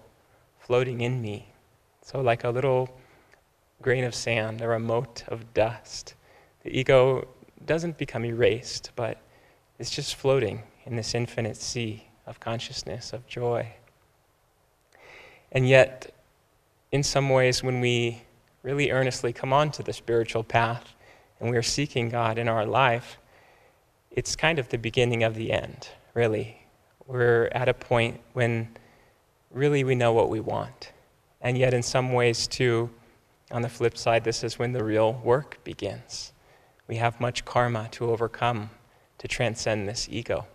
floating 0.60 1.00
in 1.00 1.20
me. 1.20 1.48
So, 2.02 2.20
like 2.20 2.44
a 2.44 2.50
little 2.50 2.96
grain 3.82 4.04
of 4.04 4.14
sand 4.14 4.60
a 4.60 4.78
mote 4.78 5.24
of 5.26 5.52
dust. 5.52 6.14
The 6.62 6.78
ego 6.78 7.26
doesn't 7.66 7.98
become 7.98 8.24
erased, 8.24 8.92
but 8.94 9.20
it's 9.78 9.90
just 9.90 10.14
floating 10.14 10.62
in 10.86 10.94
this 10.94 11.16
infinite 11.16 11.56
sea 11.56 12.06
of 12.26 12.38
consciousness, 12.38 13.12
of 13.12 13.26
joy. 13.26 13.74
And 15.50 15.68
yet, 15.68 16.14
in 16.92 17.02
some 17.02 17.28
ways, 17.28 17.60
when 17.62 17.80
we 17.80 18.22
really 18.62 18.92
earnestly 18.92 19.32
come 19.32 19.52
onto 19.52 19.82
the 19.82 19.92
spiritual 19.92 20.44
path 20.44 20.94
and 21.40 21.50
we 21.50 21.56
are 21.56 21.62
seeking 21.62 22.08
God 22.08 22.38
in 22.38 22.48
our 22.48 22.64
life, 22.64 23.18
it's 24.12 24.36
kind 24.36 24.60
of 24.60 24.68
the 24.68 24.78
beginning 24.78 25.24
of 25.24 25.34
the 25.34 25.50
end, 25.50 25.88
really. 26.14 26.63
We're 27.06 27.48
at 27.52 27.68
a 27.68 27.74
point 27.74 28.20
when 28.32 28.68
really 29.50 29.84
we 29.84 29.94
know 29.94 30.12
what 30.12 30.30
we 30.30 30.40
want. 30.40 30.92
And 31.40 31.58
yet, 31.58 31.74
in 31.74 31.82
some 31.82 32.12
ways, 32.12 32.46
too, 32.46 32.90
on 33.50 33.62
the 33.62 33.68
flip 33.68 33.98
side, 33.98 34.24
this 34.24 34.42
is 34.42 34.58
when 34.58 34.72
the 34.72 34.82
real 34.82 35.12
work 35.24 35.58
begins. 35.62 36.32
We 36.88 36.96
have 36.96 37.20
much 37.20 37.44
karma 37.44 37.88
to 37.92 38.10
overcome 38.10 38.70
to 39.18 39.28
transcend 39.28 39.86
this 39.86 40.08
ego. 40.10 40.46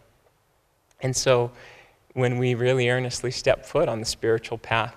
And 1.01 1.15
so, 1.15 1.51
when 2.13 2.39
we 2.39 2.55
really 2.55 2.89
earnestly 2.89 3.31
step 3.31 3.65
foot 3.65 3.87
on 3.87 3.99
the 3.99 4.05
spiritual 4.05 4.57
path, 4.57 4.95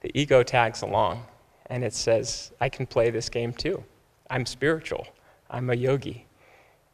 the 0.00 0.10
ego 0.18 0.42
tags 0.42 0.82
along 0.82 1.24
and 1.66 1.84
it 1.84 1.92
says, 1.94 2.52
I 2.60 2.68
can 2.68 2.86
play 2.86 3.10
this 3.10 3.28
game 3.28 3.52
too. 3.52 3.82
I'm 4.30 4.46
spiritual, 4.46 5.06
I'm 5.50 5.70
a 5.70 5.74
yogi. 5.74 6.26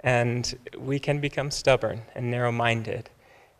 And 0.00 0.59
we 0.78 0.99
can 0.99 1.21
become 1.21 1.50
stubborn 1.50 2.02
and 2.14 2.30
narrow 2.30 2.50
minded 2.50 3.11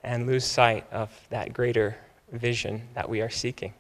and 0.02 0.26
lose 0.26 0.44
sight 0.44 0.87
of 0.92 1.11
that 1.30 1.52
greater 1.52 1.97
vision 2.32 2.82
that 2.94 3.09
we 3.09 3.21
are 3.21 3.30
seeking. 3.30 3.73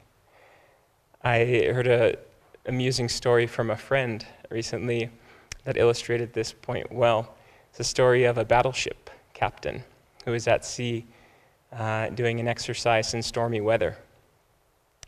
I 1.24 1.38
heard 1.72 1.86
an 1.86 2.16
amusing 2.66 3.08
story 3.08 3.46
from 3.46 3.70
a 3.70 3.76
friend 3.76 4.24
recently 4.50 5.10
that 5.64 5.76
illustrated 5.76 6.32
this 6.32 6.52
point 6.52 6.92
well. 6.92 7.34
It's 7.70 7.80
a 7.80 7.84
story 7.84 8.24
of 8.24 8.38
a 8.38 8.44
battleship 8.44 9.10
captain 9.32 9.82
who 10.24 10.34
is 10.34 10.46
at 10.46 10.64
sea 10.64 11.06
uh, 11.72 12.08
doing 12.10 12.38
an 12.40 12.48
exercise 12.48 13.14
in 13.14 13.22
stormy 13.22 13.60
weather. 13.60 13.96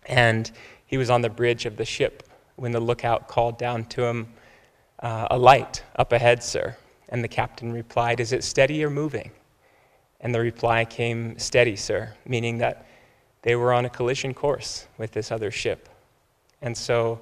And 0.07 0.51
he 0.87 0.97
was 0.97 1.11
on 1.11 1.21
the 1.21 1.29
bridge 1.29 1.67
of 1.67 1.77
the 1.77 1.85
ship 1.85 2.23
when 2.57 2.73
the 2.73 2.81
lookout 2.81 3.29
called 3.29 3.59
down 3.59 3.85
to 3.87 4.05
him, 4.05 4.29
uh, 5.01 5.29
A 5.31 5.39
light 5.39 5.83
up 5.97 6.13
ahead, 6.13 6.43
sir. 6.43 6.77
And 7.09 7.23
the 7.23 7.29
captain 7.29 7.73
replied, 7.73 8.21
Is 8.21 8.33
it 8.33 8.45
steady 8.45 8.85
or 8.85 8.91
moving? 8.91 9.31
And 10.25 10.35
the 10.35 10.41
reply 10.41 10.85
came, 10.87 11.39
Steady, 11.39 11.77
sir, 11.77 12.15
meaning 12.27 12.59
that 12.59 12.87
they 13.43 13.55
were 13.55 13.73
on 13.73 13.85
a 13.85 13.91
collision 13.91 14.35
course 14.35 14.89
with 14.99 15.13
this 15.13 15.31
other 15.31 15.51
ship. 15.51 15.89
And 16.63 16.77
so 16.77 17.21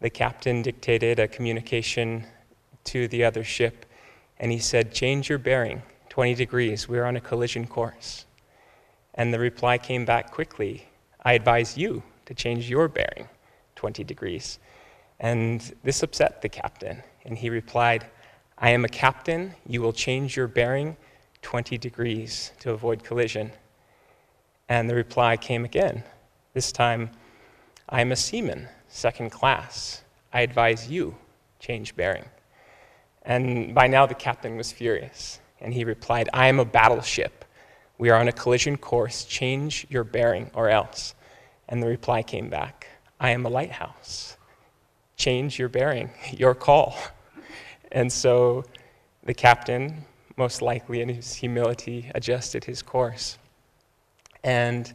the 0.00 0.10
captain 0.10 0.60
dictated 0.60 1.20
a 1.20 1.28
communication 1.28 2.26
to 2.84 3.06
the 3.08 3.24
other 3.24 3.44
ship, 3.44 3.86
and 4.40 4.50
he 4.52 4.58
said, 4.58 4.92
Change 4.92 5.28
your 5.28 5.38
bearing 5.38 5.82
20 6.08 6.34
degrees. 6.34 6.88
We're 6.88 7.04
on 7.04 7.16
a 7.16 7.20
collision 7.20 7.66
course. 7.66 8.26
And 9.14 9.32
the 9.32 9.38
reply 9.38 9.78
came 9.78 10.04
back 10.04 10.30
quickly 10.32 10.88
I 11.24 11.34
advise 11.34 11.78
you 11.78 12.02
to 12.26 12.34
change 12.34 12.68
your 12.68 12.88
bearing 12.88 13.28
20 13.76 14.02
degrees. 14.04 14.58
And 15.20 15.60
this 15.84 16.02
upset 16.02 16.42
the 16.42 16.48
captain, 16.48 17.02
and 17.24 17.38
he 17.38 17.48
replied, 17.48 18.06
I 18.58 18.70
am 18.70 18.84
a 18.84 18.88
captain. 18.88 19.54
You 19.66 19.80
will 19.80 19.92
change 19.92 20.36
your 20.36 20.48
bearing 20.48 20.96
20 21.42 21.78
degrees 21.78 22.52
to 22.60 22.70
avoid 22.70 23.04
collision. 23.04 23.52
And 24.68 24.88
the 24.88 24.94
reply 24.94 25.36
came 25.36 25.64
again. 25.64 26.02
This 26.54 26.72
time, 26.72 27.10
I 27.88 28.00
am 28.00 28.12
a 28.12 28.16
seaman, 28.16 28.68
second 28.88 29.30
class. 29.30 30.02
I 30.32 30.40
advise 30.40 30.90
you 30.90 31.14
change 31.58 31.94
bearing. 31.94 32.24
And 33.22 33.74
by 33.74 33.86
now, 33.86 34.06
the 34.06 34.14
captain 34.14 34.56
was 34.56 34.72
furious, 34.72 35.40
and 35.60 35.72
he 35.72 35.84
replied, 35.84 36.28
I 36.32 36.48
am 36.48 36.58
a 36.58 36.64
battleship. 36.64 37.44
We 37.98 38.10
are 38.10 38.18
on 38.18 38.26
a 38.26 38.32
collision 38.32 38.76
course. 38.78 39.24
Change 39.24 39.86
your 39.88 40.02
bearing 40.02 40.50
or 40.54 40.68
else. 40.68 41.14
And 41.68 41.82
the 41.82 41.86
reply 41.86 42.22
came 42.22 42.48
back 42.50 42.88
I 43.20 43.30
am 43.30 43.46
a 43.46 43.48
lighthouse. 43.48 44.36
Change 45.16 45.56
your 45.56 45.68
bearing, 45.68 46.10
your 46.32 46.54
call. 46.54 46.96
And 47.92 48.12
so 48.12 48.64
the 49.22 49.34
captain, 49.34 50.04
most 50.36 50.62
likely 50.62 51.00
in 51.00 51.08
his 51.08 51.34
humility, 51.34 52.10
adjusted 52.14 52.64
his 52.64 52.82
course. 52.82 53.38
And 54.44 54.92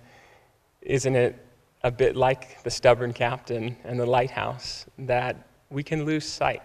isn't 0.82 1.15
it 1.15 1.46
a 1.84 1.91
bit 1.91 2.15
like 2.15 2.63
the 2.63 2.70
stubborn 2.70 3.13
captain 3.13 3.77
and 3.84 4.00
the 4.00 4.06
lighthouse 4.06 4.86
that 4.98 5.48
we 5.70 5.84
can 5.84 6.06
lose 6.06 6.25
sight 6.27 6.62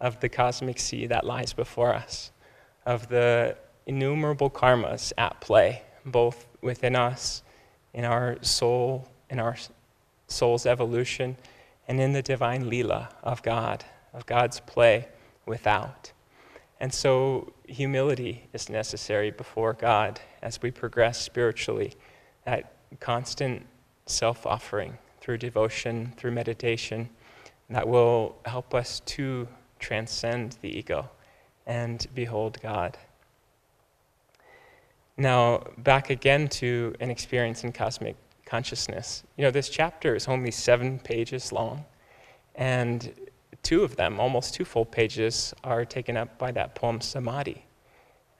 of 0.00 0.20
the 0.20 0.28
cosmic 0.28 0.78
sea 0.78 1.06
that 1.06 1.24
lies 1.24 1.52
before 1.52 1.94
us, 1.94 2.32
of 2.84 3.08
the 3.08 3.56
innumerable 3.86 4.50
karmas 4.50 5.12
at 5.16 5.40
play, 5.40 5.82
both 6.04 6.46
within 6.60 6.96
us, 6.96 7.42
in 7.94 8.04
our 8.04 8.36
soul, 8.42 9.08
in 9.30 9.38
our 9.38 9.56
soul's 10.28 10.66
evolution, 10.66 11.36
and 11.88 12.00
in 12.00 12.12
the 12.12 12.22
divine 12.22 12.64
Leela 12.64 13.12
of 13.22 13.42
God, 13.42 13.84
of 14.12 14.26
God's 14.26 14.60
play 14.60 15.08
without. 15.46 16.12
And 16.82 16.92
so 16.92 17.52
humility 17.68 18.48
is 18.52 18.68
necessary 18.68 19.30
before 19.30 19.72
God 19.72 20.20
as 20.42 20.60
we 20.60 20.72
progress 20.72 21.22
spiritually, 21.22 21.94
that 22.44 22.72
constant 22.98 23.64
self 24.06 24.44
offering 24.44 24.98
through 25.20 25.38
devotion, 25.38 26.12
through 26.16 26.32
meditation, 26.32 27.08
that 27.70 27.86
will 27.86 28.34
help 28.46 28.74
us 28.74 28.98
to 29.06 29.46
transcend 29.78 30.58
the 30.60 30.76
ego 30.76 31.08
and 31.68 32.04
behold 32.16 32.58
God. 32.60 32.98
Now, 35.16 35.62
back 35.78 36.10
again 36.10 36.48
to 36.48 36.96
an 36.98 37.12
experience 37.12 37.62
in 37.62 37.70
cosmic 37.70 38.16
consciousness. 38.44 39.22
You 39.36 39.44
know, 39.44 39.52
this 39.52 39.68
chapter 39.68 40.16
is 40.16 40.26
only 40.26 40.50
seven 40.50 40.98
pages 40.98 41.52
long, 41.52 41.84
and 42.56 43.12
two 43.62 43.82
of 43.82 43.96
them, 43.96 44.18
almost 44.20 44.54
two 44.54 44.64
full 44.64 44.84
pages, 44.84 45.54
are 45.64 45.84
taken 45.84 46.16
up 46.16 46.38
by 46.38 46.52
that 46.52 46.74
poem 46.74 47.00
Samadhi. 47.00 47.64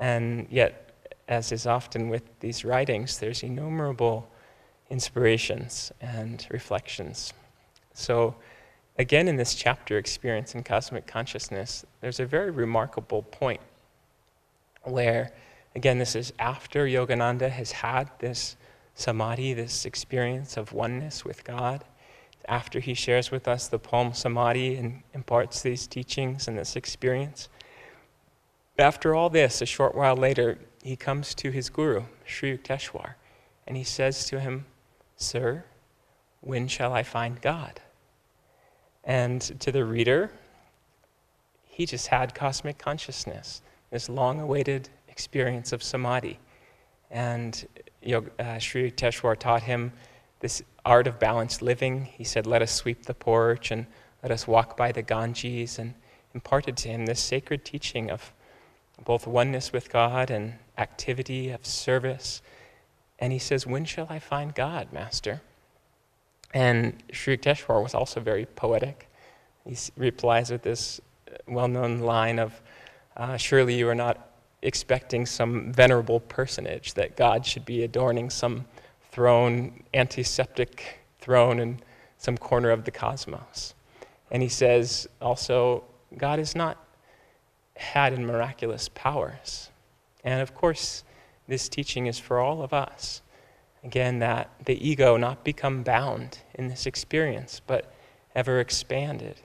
And 0.00 0.46
yet, 0.50 0.94
as 1.28 1.52
is 1.52 1.66
often 1.66 2.08
with 2.08 2.24
these 2.40 2.64
writings, 2.64 3.18
there's 3.18 3.42
innumerable 3.42 4.28
inspirations 4.90 5.92
and 6.00 6.46
reflections. 6.50 7.32
So, 7.94 8.34
again, 8.98 9.28
in 9.28 9.36
this 9.36 9.54
chapter, 9.54 9.98
Experience 9.98 10.54
in 10.54 10.64
Cosmic 10.64 11.06
Consciousness, 11.06 11.84
there's 12.00 12.20
a 12.20 12.26
very 12.26 12.50
remarkable 12.50 13.22
point 13.22 13.60
where 14.82 15.32
Again, 15.74 15.98
this 15.98 16.14
is 16.14 16.32
after 16.38 16.86
Yogananda 16.86 17.48
has 17.48 17.72
had 17.72 18.10
this 18.18 18.56
samadhi, 18.94 19.54
this 19.54 19.86
experience 19.86 20.56
of 20.56 20.72
oneness 20.72 21.24
with 21.24 21.44
God. 21.44 21.84
After 22.46 22.80
he 22.80 22.94
shares 22.94 23.30
with 23.30 23.46
us 23.46 23.68
the 23.68 23.78
poem 23.78 24.12
Samadhi 24.12 24.76
and 24.76 25.02
imparts 25.14 25.62
these 25.62 25.86
teachings 25.86 26.48
and 26.48 26.58
this 26.58 26.76
experience. 26.76 27.48
After 28.78 29.14
all 29.14 29.30
this, 29.30 29.62
a 29.62 29.66
short 29.66 29.94
while 29.94 30.16
later, 30.16 30.58
he 30.82 30.96
comes 30.96 31.34
to 31.36 31.50
his 31.50 31.68
guru, 31.68 32.04
Sri 32.24 32.56
Yukteswar, 32.56 33.14
and 33.66 33.76
he 33.76 33.84
says 33.84 34.26
to 34.26 34.40
him, 34.40 34.66
Sir, 35.16 35.64
when 36.40 36.66
shall 36.66 36.92
I 36.92 37.02
find 37.02 37.40
God? 37.40 37.80
And 39.04 39.40
to 39.60 39.70
the 39.70 39.84
reader, 39.84 40.32
he 41.64 41.86
just 41.86 42.08
had 42.08 42.34
cosmic 42.34 42.78
consciousness, 42.78 43.62
this 43.90 44.08
long 44.08 44.40
awaited 44.40 44.88
experience 45.08 45.72
of 45.72 45.82
samadhi. 45.82 46.38
And 47.10 47.66
uh, 48.38 48.58
Sri 48.58 48.90
Yukteswar 48.90 49.38
taught 49.38 49.62
him 49.62 49.92
this 50.42 50.60
art 50.84 51.06
of 51.06 51.20
balanced 51.20 51.62
living. 51.62 52.04
He 52.04 52.24
said, 52.24 52.46
Let 52.46 52.60
us 52.62 52.72
sweep 52.72 53.06
the 53.06 53.14
porch 53.14 53.70
and 53.70 53.86
let 54.22 54.32
us 54.32 54.46
walk 54.46 54.76
by 54.76 54.92
the 54.92 55.02
Ganges, 55.02 55.78
and 55.78 55.94
imparted 56.34 56.76
to 56.78 56.88
him 56.88 57.06
this 57.06 57.20
sacred 57.20 57.64
teaching 57.64 58.10
of 58.10 58.32
both 59.04 59.26
oneness 59.26 59.72
with 59.72 59.90
God 59.90 60.30
and 60.30 60.54
activity 60.76 61.50
of 61.50 61.64
service. 61.64 62.42
And 63.18 63.32
he 63.32 63.38
says, 63.38 63.66
When 63.66 63.84
shall 63.84 64.06
I 64.10 64.18
find 64.18 64.54
God, 64.54 64.92
Master? 64.92 65.40
And 66.52 67.02
Sri 67.12 67.36
Yukteswar 67.36 67.82
was 67.82 67.94
also 67.94 68.20
very 68.20 68.44
poetic. 68.44 69.08
He 69.64 69.76
replies 69.96 70.50
with 70.50 70.62
this 70.62 71.00
well 71.46 71.68
known 71.68 72.00
line 72.00 72.40
of, 72.40 72.60
uh, 73.16 73.36
Surely 73.36 73.74
you 73.76 73.88
are 73.88 73.94
not 73.94 74.28
expecting 74.60 75.24
some 75.24 75.72
venerable 75.72 76.18
personage, 76.20 76.94
that 76.94 77.16
God 77.16 77.46
should 77.46 77.64
be 77.64 77.84
adorning 77.84 78.28
some 78.28 78.66
throne, 79.12 79.84
antiseptic 79.94 80.98
throne 81.20 81.60
in 81.60 81.80
some 82.16 82.36
corner 82.36 82.70
of 82.70 82.84
the 82.84 82.90
cosmos. 82.90 83.74
And 84.30 84.42
he 84.42 84.48
says 84.48 85.06
also, 85.20 85.84
God 86.16 86.38
is 86.38 86.56
not 86.56 86.84
had 87.76 88.12
in 88.12 88.26
miraculous 88.26 88.88
powers. 88.94 89.70
And 90.24 90.40
of 90.40 90.54
course, 90.54 91.04
this 91.46 91.68
teaching 91.68 92.06
is 92.06 92.18
for 92.18 92.38
all 92.38 92.62
of 92.62 92.72
us. 92.72 93.22
Again, 93.84 94.20
that 94.20 94.50
the 94.64 94.88
ego 94.88 95.16
not 95.16 95.44
become 95.44 95.82
bound 95.82 96.38
in 96.54 96.68
this 96.68 96.86
experience, 96.86 97.60
but 97.66 97.92
ever 98.34 98.60
expanded 98.60 99.40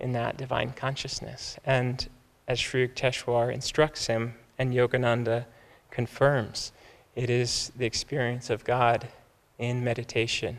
in 0.00 0.12
that 0.12 0.36
divine 0.36 0.72
consciousness. 0.72 1.58
And 1.66 2.08
as 2.48 2.60
Sri 2.60 2.86
Yukteswar 2.86 3.52
instructs 3.52 4.06
him 4.06 4.34
and 4.58 4.72
Yogananda 4.72 5.44
confirms 5.90 6.72
it 7.14 7.30
is 7.30 7.70
the 7.76 7.86
experience 7.86 8.50
of 8.50 8.64
God 8.64 9.08
in 9.58 9.84
meditation 9.84 10.58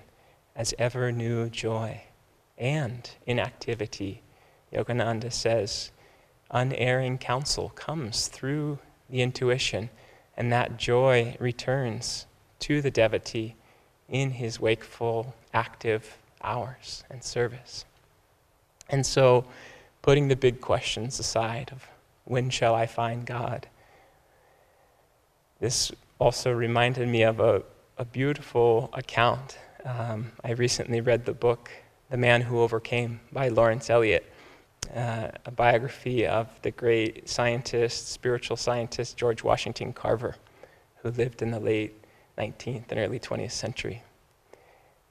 as 0.55 0.73
ever 0.79 1.11
new 1.11 1.49
joy 1.49 2.01
and 2.57 3.09
in 3.25 3.39
activity. 3.39 4.21
Yogananda 4.73 5.31
says, 5.31 5.91
unerring 6.51 7.17
counsel 7.17 7.69
comes 7.69 8.27
through 8.27 8.79
the 9.09 9.21
intuition, 9.21 9.89
and 10.37 10.51
that 10.51 10.77
joy 10.77 11.35
returns 11.39 12.25
to 12.59 12.81
the 12.81 12.91
devotee 12.91 13.55
in 14.07 14.31
his 14.31 14.59
wakeful, 14.59 15.35
active 15.53 16.17
hours 16.41 17.03
and 17.09 17.23
service. 17.23 17.85
And 18.89 19.05
so, 19.05 19.45
putting 20.01 20.27
the 20.27 20.35
big 20.35 20.61
questions 20.61 21.19
aside 21.19 21.71
of 21.71 21.87
when 22.25 22.49
shall 22.49 22.75
I 22.75 22.85
find 22.85 23.25
God? 23.25 23.67
This 25.59 25.91
also 26.19 26.51
reminded 26.51 27.07
me 27.07 27.23
of 27.23 27.39
a, 27.39 27.63
a 27.97 28.05
beautiful 28.05 28.89
account. 28.93 29.57
Um, 29.83 30.31
I 30.43 30.51
recently 30.51 31.01
read 31.01 31.25
the 31.25 31.33
book 31.33 31.69
The 32.09 32.17
Man 32.17 32.41
Who 32.41 32.61
Overcame 32.61 33.19
by 33.31 33.49
Lawrence 33.49 33.89
Elliott, 33.89 34.25
uh, 34.95 35.29
a 35.45 35.51
biography 35.51 36.25
of 36.25 36.47
the 36.61 36.71
great 36.71 37.27
scientist, 37.27 38.09
spiritual 38.09 38.57
scientist 38.57 39.17
George 39.17 39.43
Washington 39.43 39.93
Carver, 39.93 40.35
who 40.97 41.11
lived 41.11 41.41
in 41.41 41.51
the 41.51 41.59
late 41.59 41.93
19th 42.37 42.85
and 42.89 42.99
early 42.99 43.19
20th 43.19 43.51
century. 43.51 44.01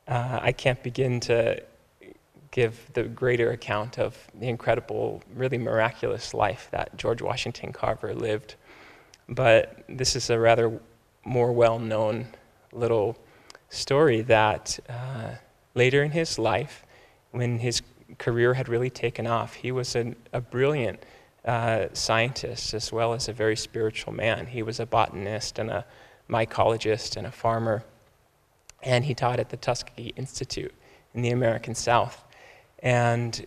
Uh, 0.09 0.38
I 0.43 0.53
can't 0.53 0.83
begin 0.83 1.21
to 1.21 1.62
give 2.51 2.88
the 2.93 3.03
greater 3.03 3.51
account 3.51 3.99
of 3.99 4.17
the 4.35 4.49
incredible, 4.49 5.23
really 5.35 5.59
miraculous 5.59 6.33
life 6.33 6.69
that 6.71 6.97
George 6.97 7.21
Washington 7.21 7.73
Carver 7.73 8.14
lived. 8.14 8.55
But 9.29 9.85
this 9.88 10.14
is 10.14 10.31
a 10.31 10.38
rather 10.38 10.81
more 11.25 11.53
well 11.53 11.79
known 11.79 12.27
little 12.73 13.17
story 13.71 14.23
that 14.23 14.79
uh, 14.89 15.35
later 15.75 16.03
in 16.03 16.11
his 16.11 16.39
life, 16.39 16.85
when 17.31 17.59
his 17.59 17.83
career 18.19 18.55
had 18.55 18.69
really 18.69 18.91
taken 18.91 19.27
off, 19.27 19.55
he 19.55 19.73
was 19.73 19.97
an, 19.97 20.17
a 20.33 20.41
brilliant 20.41 21.05
uh, 21.45 21.87
scientist 21.93 22.75
as 22.75 22.93
well 22.93 23.13
as 23.13 23.29
a 23.29 23.33
very 23.33 23.57
spiritual 23.57 24.13
man. 24.13 24.47
He 24.47 24.63
was 24.63 24.81
a 24.81 24.87
botanist 24.87 25.59
and 25.59 25.71
a 25.71 25.85
mycologist 26.29 27.17
and 27.17 27.27
a 27.27 27.31
farmer, 27.31 27.85
and 28.83 29.05
he 29.05 29.15
taught 29.15 29.41
at 29.41 29.51
the 29.51 29.57
Tuskegee 29.57 30.13
Institute 30.17 30.73
in 31.15 31.23
the 31.23 31.31
American 31.31 31.75
South. 31.75 32.25
And 32.81 33.47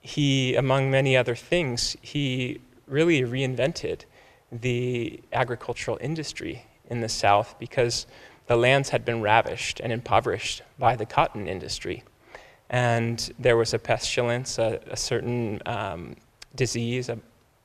he, 0.00 0.54
among 0.56 0.90
many 0.90 1.16
other 1.16 1.34
things, 1.34 1.96
he 2.00 2.60
really 2.86 3.22
reinvented 3.22 4.04
the 4.50 5.20
agricultural 5.32 5.98
industry 6.00 6.64
in 6.88 7.00
the 7.00 7.08
South 7.08 7.54
because 7.58 8.06
the 8.46 8.56
lands 8.56 8.88
had 8.88 9.04
been 9.04 9.20
ravished 9.20 9.80
and 9.80 9.92
impoverished 9.92 10.62
by 10.78 10.96
the 10.96 11.06
cotton 11.06 11.46
industry. 11.46 12.02
And 12.70 13.32
there 13.38 13.56
was 13.56 13.72
a 13.72 13.78
pestilence, 13.78 14.58
a, 14.58 14.80
a 14.90 14.96
certain 14.96 15.60
um, 15.66 16.16
disease, 16.54 17.08
a, 17.08 17.18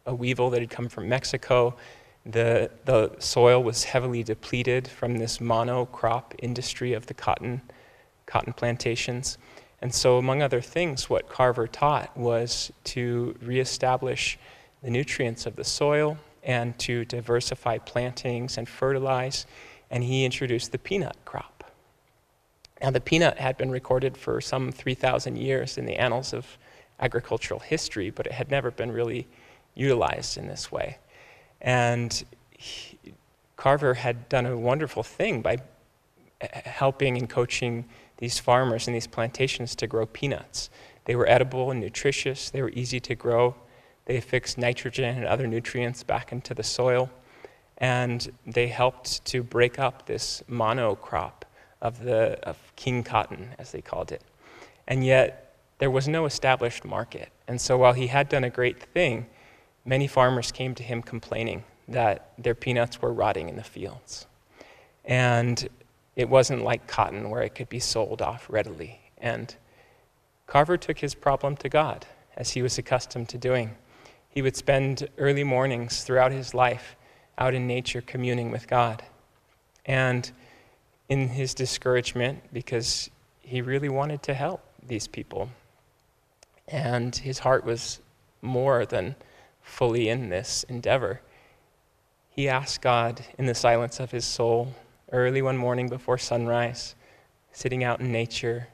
a, 0.05 0.13
weevil 0.13 0.49
that 0.51 0.61
had 0.61 0.69
come 0.69 0.87
from 0.87 1.09
Mexico. 1.09 1.75
The, 2.25 2.69
the 2.85 3.11
soil 3.19 3.61
was 3.63 3.83
heavily 3.85 4.23
depleted 4.23 4.87
from 4.87 5.17
this 5.17 5.39
monocrop 5.39 6.35
industry 6.39 6.93
of 6.93 7.07
the 7.07 7.13
cotton, 7.13 7.61
cotton 8.25 8.53
plantations. 8.53 9.37
And 9.81 9.93
so, 9.93 10.17
among 10.17 10.41
other 10.41 10.61
things, 10.61 11.09
what 11.09 11.27
Carver 11.27 11.67
taught 11.67 12.15
was 12.15 12.71
to 12.85 13.35
reestablish 13.41 14.37
the 14.81 14.89
nutrients 14.89 15.45
of 15.45 15.57
the 15.57 15.65
soil 15.65 16.17
and 16.43 16.77
to 16.79 17.05
diversify 17.05 17.77
plantings 17.77 18.57
and 18.57 18.67
fertilize. 18.67 19.45
And 19.89 20.03
he 20.03 20.25
introduced 20.25 20.71
the 20.71 20.77
peanut 20.77 21.17
crop. 21.25 21.71
Now, 22.81 22.91
the 22.91 22.99
peanut 22.99 23.37
had 23.37 23.57
been 23.57 23.71
recorded 23.71 24.17
for 24.17 24.41
some 24.41 24.71
3,000 24.71 25.37
years 25.37 25.77
in 25.77 25.85
the 25.85 25.95
annals 25.95 26.33
of 26.33 26.57
agricultural 26.99 27.61
history, 27.61 28.09
but 28.09 28.25
it 28.25 28.33
had 28.33 28.51
never 28.51 28.71
been 28.71 28.91
really 28.91 29.27
utilized 29.73 30.37
in 30.37 30.47
this 30.47 30.71
way. 30.71 30.97
And 31.61 32.23
he, 32.57 32.97
Carver 33.55 33.93
had 33.93 34.27
done 34.27 34.45
a 34.45 34.57
wonderful 34.57 35.03
thing 35.03 35.41
by 35.41 35.57
eh, 36.41 36.61
helping 36.65 37.17
and 37.17 37.29
coaching 37.29 37.85
these 38.17 38.39
farmers 38.39 38.87
and 38.87 38.95
these 38.95 39.07
plantations 39.07 39.75
to 39.75 39.87
grow 39.87 40.05
peanuts. 40.05 40.69
They 41.05 41.15
were 41.15 41.29
edible 41.29 41.71
and 41.71 41.79
nutritious, 41.79 42.49
they 42.49 42.61
were 42.61 42.71
easy 42.71 42.99
to 43.01 43.15
grow. 43.15 43.55
They 44.05 44.19
fixed 44.19 44.57
nitrogen 44.57 45.17
and 45.17 45.25
other 45.25 45.47
nutrients 45.47 46.03
back 46.03 46.31
into 46.31 46.53
the 46.53 46.63
soil. 46.63 47.09
And 47.77 48.31
they 48.45 48.67
helped 48.67 49.25
to 49.25 49.43
break 49.43 49.79
up 49.79 50.05
this 50.05 50.43
monocrop 50.49 51.43
of, 51.81 52.03
the, 52.03 52.39
of 52.47 52.57
king 52.75 53.03
cotton, 53.03 53.49
as 53.57 53.71
they 53.71 53.81
called 53.81 54.11
it. 54.11 54.21
And 54.87 55.05
yet, 55.05 55.55
there 55.79 55.91
was 55.91 56.07
no 56.07 56.25
established 56.25 56.85
market. 56.85 57.29
And 57.47 57.59
so, 57.59 57.77
while 57.77 57.93
he 57.93 58.07
had 58.07 58.29
done 58.29 58.43
a 58.43 58.49
great 58.49 58.81
thing, 58.81 59.25
many 59.85 60.07
farmers 60.07 60.51
came 60.51 60.75
to 60.75 60.83
him 60.83 61.01
complaining 61.01 61.63
that 61.87 62.31
their 62.37 62.55
peanuts 62.55 63.01
were 63.01 63.11
rotting 63.11 63.49
in 63.49 63.55
the 63.55 63.63
fields. 63.63 64.27
And 65.03 65.67
it 66.15 66.29
wasn't 66.29 66.63
like 66.63 66.87
cotton 66.87 67.29
where 67.29 67.41
it 67.41 67.55
could 67.55 67.69
be 67.69 67.79
sold 67.79 68.21
off 68.21 68.45
readily. 68.49 68.99
And 69.17 69.53
Carver 70.47 70.77
took 70.77 70.99
his 70.99 71.15
problem 71.15 71.57
to 71.57 71.69
God, 71.69 72.05
as 72.37 72.51
he 72.51 72.61
was 72.61 72.77
accustomed 72.77 73.29
to 73.29 73.37
doing. 73.37 73.75
He 74.33 74.41
would 74.41 74.55
spend 74.55 75.07
early 75.19 75.43
mornings 75.43 76.03
throughout 76.03 76.31
his 76.31 76.55
life 76.55 76.95
out 77.37 77.53
in 77.53 77.67
nature 77.67 78.01
communing 78.01 78.49
with 78.49 78.67
God. 78.67 79.03
And 79.85 80.31
in 81.07 81.29
his 81.29 81.53
discouragement, 81.53 82.41
because 82.51 83.11
he 83.41 83.61
really 83.61 83.89
wanted 83.89 84.23
to 84.23 84.33
help 84.33 84.63
these 84.81 85.07
people, 85.07 85.49
and 86.67 87.15
his 87.15 87.39
heart 87.39 87.63
was 87.63 87.99
more 88.41 88.85
than 88.85 89.15
fully 89.61 90.09
in 90.09 90.29
this 90.29 90.63
endeavor, 90.67 91.21
he 92.29 92.49
asked 92.49 92.81
God 92.81 93.23
in 93.37 93.45
the 93.45 93.53
silence 93.53 93.99
of 93.99 94.09
his 94.09 94.25
soul 94.25 94.73
early 95.11 95.43
one 95.43 95.57
morning 95.57 95.87
before 95.87 96.17
sunrise, 96.17 96.95
sitting 97.51 97.83
out 97.83 97.99
in 97.99 98.11
nature, 98.11 98.67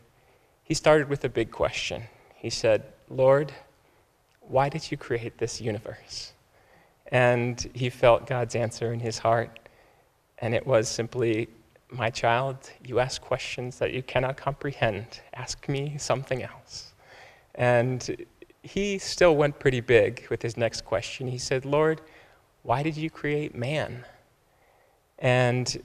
he 0.63 0.73
started 0.73 1.09
with 1.09 1.25
a 1.25 1.29
big 1.29 1.51
question. 1.51 2.03
He 2.35 2.49
said, 2.49 2.85
Lord, 3.09 3.51
why 4.49 4.69
did 4.69 4.91
you 4.91 4.97
create 4.97 5.38
this 5.38 5.62
universe? 5.62 6.33
And 7.12 7.69
he 7.73 7.89
felt 7.89 8.27
God's 8.27 8.55
answer 8.55 8.93
in 8.93 8.99
his 8.99 9.17
heart. 9.17 9.59
And 10.39 10.53
it 10.53 10.65
was 10.65 10.88
simply, 10.88 11.47
My 11.89 12.09
child, 12.09 12.69
you 12.85 12.99
ask 12.99 13.21
questions 13.21 13.79
that 13.79 13.93
you 13.93 14.03
cannot 14.03 14.38
comprehend. 14.38 15.21
Ask 15.33 15.69
me 15.69 15.97
something 15.97 16.43
else. 16.43 16.93
And 17.55 18.25
he 18.62 18.99
still 18.99 19.35
went 19.35 19.59
pretty 19.59 19.81
big 19.81 20.27
with 20.29 20.41
his 20.41 20.57
next 20.57 20.85
question. 20.85 21.27
He 21.27 21.38
said, 21.38 21.65
Lord, 21.65 22.01
why 22.63 22.83
did 22.83 22.97
you 22.97 23.09
create 23.09 23.55
man? 23.55 24.05
And 25.17 25.81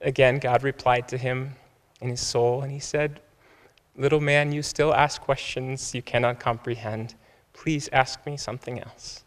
Again, 0.00 0.38
God 0.38 0.62
replied 0.62 1.08
to 1.08 1.18
him 1.18 1.56
in 2.00 2.10
his 2.10 2.20
soul, 2.20 2.62
and 2.62 2.70
he 2.70 2.78
said, 2.78 3.20
Little 3.96 4.20
man, 4.20 4.52
you 4.52 4.62
still 4.62 4.94
ask 4.94 5.20
questions 5.20 5.92
you 5.92 6.02
cannot 6.02 6.38
comprehend. 6.38 7.16
Please 7.62 7.88
ask 7.92 8.24
me 8.24 8.36
something 8.36 8.80
else. 8.80 9.24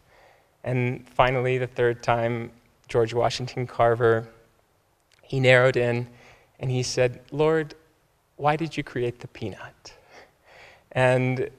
And 0.64 1.06
finally, 1.06 1.58
the 1.58 1.66
third 1.66 2.02
time, 2.02 2.50
George 2.88 3.12
Washington 3.12 3.66
Carver, 3.66 4.26
he 5.22 5.38
narrowed 5.38 5.76
in 5.76 6.08
and 6.58 6.70
he 6.70 6.82
said, 6.82 7.20
Lord, 7.30 7.74
why 8.36 8.56
did 8.56 8.74
you 8.74 8.82
create 8.82 9.20
the 9.20 9.28
peanut? 9.28 9.94
And 10.92 11.50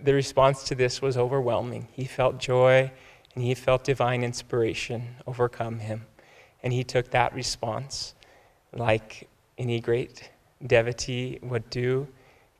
the 0.00 0.12
response 0.12 0.64
to 0.64 0.74
this 0.74 1.00
was 1.00 1.16
overwhelming. 1.16 1.88
He 1.92 2.04
felt 2.04 2.38
joy 2.38 2.92
and 3.34 3.42
he 3.42 3.54
felt 3.54 3.82
divine 3.82 4.22
inspiration 4.22 5.16
overcome 5.26 5.78
him. 5.78 6.04
And 6.62 6.74
he 6.74 6.84
took 6.84 7.10
that 7.12 7.34
response 7.34 8.14
like 8.74 9.30
any 9.56 9.80
great 9.80 10.30
devotee 10.66 11.38
would 11.42 11.70
do, 11.70 12.06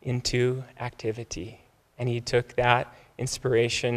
into 0.00 0.64
activity. 0.80 1.60
And 1.98 2.08
he 2.08 2.20
took 2.20 2.56
that 2.56 2.92
inspiration 3.22 3.94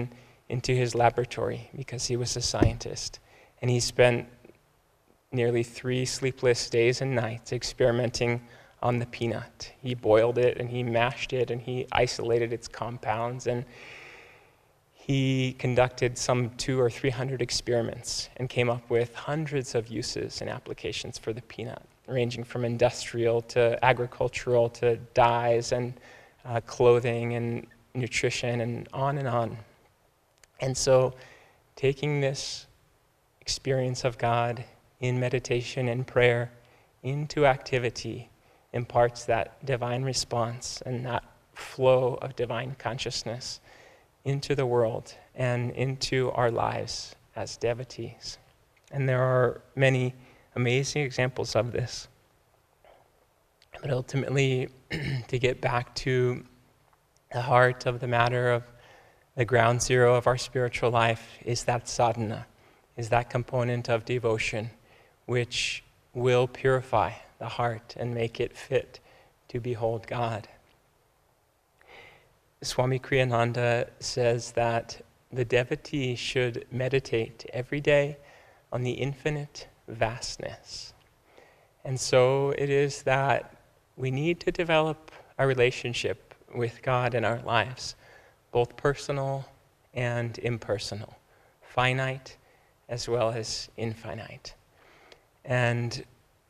into 0.49 0.71
his 0.71 0.95
laboratory 0.95 1.61
because 1.75 2.05
he 2.05 2.15
was 2.15 2.37
a 2.37 2.41
scientist. 2.41 3.19
And 3.61 3.69
he 3.69 3.79
spent 3.79 4.27
nearly 5.31 5.63
three 5.63 6.05
sleepless 6.05 6.69
days 6.69 7.01
and 7.01 7.11
nights 7.15 7.51
experimenting 7.51 8.41
on 8.81 8.99
the 8.99 9.05
peanut. 9.07 9.71
He 9.81 9.95
boiled 9.95 10.37
it 10.37 10.57
and 10.59 10.69
he 10.69 10.83
mashed 10.83 11.33
it 11.33 11.49
and 11.51 11.59
he 11.59 11.87
isolated 11.91 12.53
its 12.53 12.67
compounds 12.67 13.47
and 13.47 13.65
he 14.93 15.55
conducted 15.65 16.17
some 16.17 16.51
two 16.51 16.79
or 16.79 16.89
three 16.89 17.09
hundred 17.09 17.41
experiments 17.41 18.29
and 18.37 18.47
came 18.47 18.69
up 18.69 18.89
with 18.89 19.13
hundreds 19.13 19.75
of 19.75 19.87
uses 19.87 20.41
and 20.41 20.49
applications 20.49 21.17
for 21.17 21.33
the 21.33 21.41
peanut 21.43 21.83
ranging 22.07 22.43
from 22.43 22.63
industrial 22.63 23.41
to 23.41 23.83
agricultural 23.83 24.69
to 24.69 24.97
dyes 25.13 25.71
and 25.71 25.93
uh, 26.45 26.59
clothing 26.61 27.33
and 27.33 27.67
nutrition 27.95 28.61
and 28.61 28.87
on 28.93 29.17
and 29.17 29.27
on. 29.27 29.57
And 30.59 30.75
so, 30.75 31.13
taking 31.75 32.21
this 32.21 32.67
experience 33.41 34.03
of 34.05 34.17
God 34.17 34.63
in 34.99 35.19
meditation 35.19 35.87
and 35.89 36.05
prayer 36.07 36.51
into 37.03 37.45
activity 37.45 38.29
imparts 38.73 39.25
that 39.25 39.63
divine 39.65 40.03
response 40.03 40.81
and 40.85 41.05
that 41.05 41.23
flow 41.53 42.15
of 42.21 42.35
divine 42.35 42.75
consciousness 42.77 43.59
into 44.25 44.55
the 44.55 44.65
world 44.65 45.13
and 45.35 45.71
into 45.71 46.31
our 46.31 46.51
lives 46.51 47.15
as 47.35 47.57
devotees. 47.57 48.37
And 48.91 49.07
there 49.07 49.21
are 49.21 49.61
many 49.75 50.15
amazing 50.55 51.03
examples 51.03 51.55
of 51.55 51.71
this. 51.71 52.07
But 53.81 53.91
ultimately, 53.91 54.69
to 55.27 55.39
get 55.39 55.61
back 55.61 55.93
to 55.95 56.43
the 57.35 57.41
heart 57.41 57.85
of 57.85 57.99
the 57.99 58.07
matter 58.07 58.49
of 58.49 58.63
the 59.35 59.43
ground 59.43 59.81
zero 59.81 60.15
of 60.15 60.25
our 60.25 60.37
spiritual 60.37 60.89
life 60.89 61.37
is 61.43 61.65
that 61.65 61.85
sadhana, 61.85 62.47
is 62.95 63.09
that 63.09 63.29
component 63.29 63.89
of 63.89 64.05
devotion 64.05 64.69
which 65.25 65.83
will 66.13 66.47
purify 66.47 67.11
the 67.39 67.49
heart 67.49 67.93
and 67.99 68.15
make 68.15 68.39
it 68.39 68.55
fit 68.55 69.01
to 69.49 69.59
behold 69.59 70.07
God. 70.07 70.47
Swami 72.61 72.99
Kriyananda 72.99 73.89
says 73.99 74.53
that 74.53 75.01
the 75.29 75.43
devotee 75.43 76.15
should 76.15 76.65
meditate 76.71 77.45
every 77.51 77.81
day 77.81 78.15
on 78.71 78.83
the 78.83 78.93
infinite 78.93 79.67
vastness. 79.89 80.93
And 81.83 81.99
so 81.99 82.51
it 82.57 82.69
is 82.69 83.01
that 83.01 83.57
we 83.97 84.09
need 84.09 84.39
to 84.39 84.53
develop 84.53 85.11
a 85.37 85.45
relationship 85.45 86.24
with 86.55 86.81
God 86.81 87.13
in 87.13 87.25
our 87.25 87.41
lives, 87.41 87.95
both 88.51 88.75
personal 88.77 89.45
and 89.93 90.37
impersonal, 90.39 91.17
finite 91.61 92.37
as 92.89 93.07
well 93.07 93.31
as 93.31 93.69
infinite. 93.77 94.53
And 95.43 96.03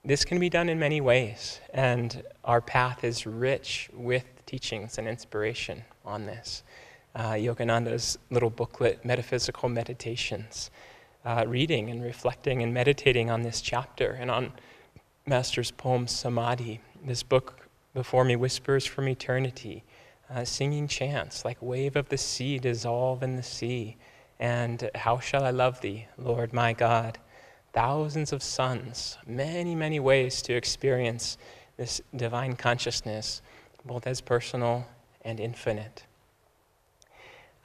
this 0.04 0.24
can 0.24 0.40
be 0.40 0.50
done 0.50 0.70
in 0.70 0.78
many 0.80 1.02
ways, 1.02 1.60
and 1.74 2.24
our 2.44 2.62
path 2.62 3.04
is 3.04 3.26
rich 3.26 3.90
with 3.94 4.26
teachings 4.46 4.98
and 4.98 5.08
inspiration 5.08 5.84
on 6.06 6.26
this. 6.26 6.64
Uh, 7.16 7.32
Yogananda's 7.32 8.18
little 8.30 8.50
booklet, 8.50 9.04
Metaphysical 9.04 9.70
Meditations, 9.70 10.70
uh, 11.26 11.46
reading 11.48 11.90
and 11.90 12.04
reflecting 12.04 12.62
and 12.62 12.74
meditating 12.74 13.32
on 13.32 13.42
this 13.42 13.62
chapter 13.62 14.12
and 14.12 14.30
on 14.30 14.52
Master's 15.26 15.72
poem 15.72 16.08
Samadhi. 16.08 16.82
This 17.04 17.24
book 17.24 17.68
before 17.94 18.26
me 18.26 18.36
whispers 18.36 18.86
from 18.86 19.08
eternity, 19.08 19.84
uh, 20.30 20.44
singing 20.44 20.88
chants 20.88 21.46
like 21.46 21.58
wave 21.62 21.96
of 21.96 22.10
the 22.10 22.18
sea 22.18 22.58
dissolve 22.60 23.24
in 23.24 23.36
the 23.36 23.44
sea, 23.44 23.98
and 24.40 24.90
how 24.96 25.20
shall 25.20 25.44
I 25.44 25.52
love 25.52 25.82
thee, 25.82 26.08
Lord 26.18 26.54
my 26.54 26.74
God? 26.74 27.20
Thousands 27.74 28.34
of 28.34 28.42
suns, 28.42 29.18
many, 29.28 29.76
many 29.76 30.00
ways 30.00 30.42
to 30.44 30.54
experience 30.54 31.38
this 31.78 32.02
divine 32.16 32.56
consciousness, 32.56 33.42
both 33.84 34.08
as 34.08 34.22
personal 34.22 34.88
and 35.24 35.40
infinite. 35.40 36.04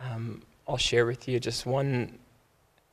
Um, 0.01 0.43
I'll 0.67 0.77
share 0.77 1.07
with 1.07 1.29
you 1.29 1.39
just 1.41 1.67
one 1.67 2.19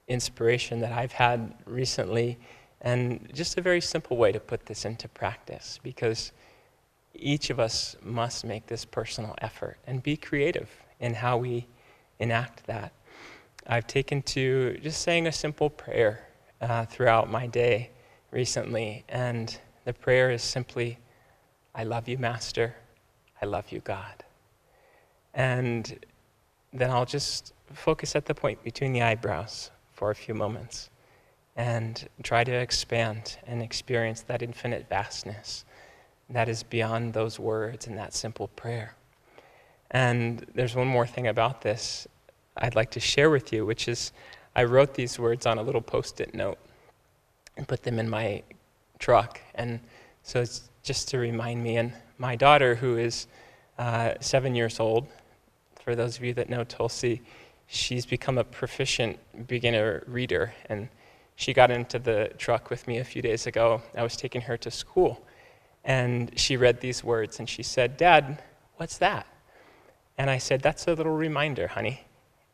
inspiration 0.08 0.80
that 0.82 0.92
I've 0.92 1.12
had 1.12 1.54
recently, 1.66 2.38
and 2.82 3.28
just 3.34 3.58
a 3.58 3.62
very 3.62 3.82
simple 3.82 4.18
way 4.18 4.32
to 4.32 4.40
put 4.40 4.66
this 4.66 4.86
into 4.86 5.08
practice 5.08 5.80
because 5.84 6.32
each 7.14 7.50
of 7.50 7.60
us 7.60 7.96
must 8.04 8.46
make 8.46 8.68
this 8.68 8.86
personal 8.86 9.36
effort 9.42 9.78
and 9.88 10.04
be 10.04 10.18
creative 10.18 10.70
in 11.00 11.14
how 11.14 11.38
we 11.38 11.68
enact 12.20 12.66
that. 12.68 12.92
I've 13.66 13.88
taken 13.88 14.22
to 14.24 14.78
just 14.82 15.02
saying 15.02 15.28
a 15.28 15.32
simple 15.32 15.70
prayer 15.70 16.28
uh, 16.62 16.86
throughout 16.86 17.30
my 17.30 17.48
day 17.48 17.92
recently, 18.32 19.04
and 19.10 19.60
the 19.86 19.94
prayer 19.94 20.32
is 20.32 20.42
simply, 20.42 21.00
I 21.76 21.84
love 21.84 22.08
you, 22.08 22.18
Master. 22.18 22.76
I 23.42 23.46
love 23.46 23.72
you, 23.72 23.80
God. 23.82 24.24
And 25.34 26.06
then 26.74 26.90
I'll 26.90 27.06
just 27.06 27.54
focus 27.74 28.16
at 28.16 28.26
the 28.26 28.34
point 28.34 28.64
between 28.64 28.94
the 28.94 29.02
eyebrows 29.02 29.72
for 29.92 30.12
a 30.12 30.16
few 30.16 30.34
moments 30.34 30.90
and 31.56 32.08
try 32.24 32.44
to 32.44 32.52
expand 32.52 33.38
and 33.46 33.62
experience 33.62 34.22
that 34.22 34.42
infinite 34.42 34.88
vastness 34.88 35.66
that 36.30 36.50
is 36.50 36.64
beyond 36.64 37.14
those 37.14 37.40
words 37.40 37.88
and 37.88 37.98
that 37.98 38.14
simple 38.14 38.48
prayer. 38.50 38.96
And 39.92 40.46
there's 40.54 40.76
one 40.76 40.88
more 40.88 41.08
thing 41.08 41.28
about 41.28 41.62
this 41.62 42.08
I'd 42.60 42.76
like 42.76 42.92
to 42.92 43.00
share 43.00 43.30
with 43.30 43.54
you, 43.54 43.66
which 43.66 43.88
is 43.88 44.12
I 44.56 44.64
wrote 44.64 44.96
these 44.96 45.20
words 45.20 45.46
on 45.46 45.60
a 45.60 45.62
little 45.62 45.82
post 45.82 46.20
it 46.20 46.34
note 46.34 46.58
and 47.56 47.68
put 47.68 47.84
them 47.84 48.00
in 48.00 48.10
my 48.10 48.44
truck. 49.00 49.40
And 49.56 49.80
so 50.24 50.42
it's 50.42 50.70
just 50.84 51.08
to 51.10 51.20
remind 51.20 51.64
me. 51.64 51.78
And 51.78 51.94
my 52.18 52.36
daughter, 52.36 52.76
who 52.76 52.98
is 52.98 53.28
uh, 53.78 54.16
seven 54.20 54.56
years 54.56 54.80
old, 54.80 55.08
for 55.84 55.96
those 55.96 56.18
of 56.18 56.24
you 56.24 56.34
that 56.34 56.50
know 56.50 56.64
Tulsi, 56.64 57.22
she's 57.68 58.06
become 58.06 58.38
a 58.38 58.44
proficient 58.44 59.20
beginner 59.48 60.04
reader. 60.08 60.54
And 60.68 60.90
she 61.36 61.54
got 61.54 61.70
into 61.70 62.00
the 62.00 62.32
truck 62.38 62.72
with 62.72 62.88
me 62.88 62.98
a 62.98 63.04
few 63.04 63.22
days 63.22 63.46
ago. 63.46 63.82
I 63.96 64.02
was 64.02 64.18
taking 64.18 64.42
her 64.42 64.58
to 64.58 64.72
school. 64.72 65.24
And 65.88 66.38
she 66.38 66.58
read 66.58 66.82
these 66.82 67.02
words 67.02 67.40
and 67.40 67.48
she 67.48 67.64
said, 67.64 67.96
Dad, 67.96 68.44
what's 68.76 68.98
that? 68.98 69.26
And 70.18 70.30
I 70.30 70.38
said, 70.38 70.62
That's 70.62 70.86
a 70.86 70.94
little 70.94 71.16
reminder, 71.16 71.68
honey. 71.68 72.02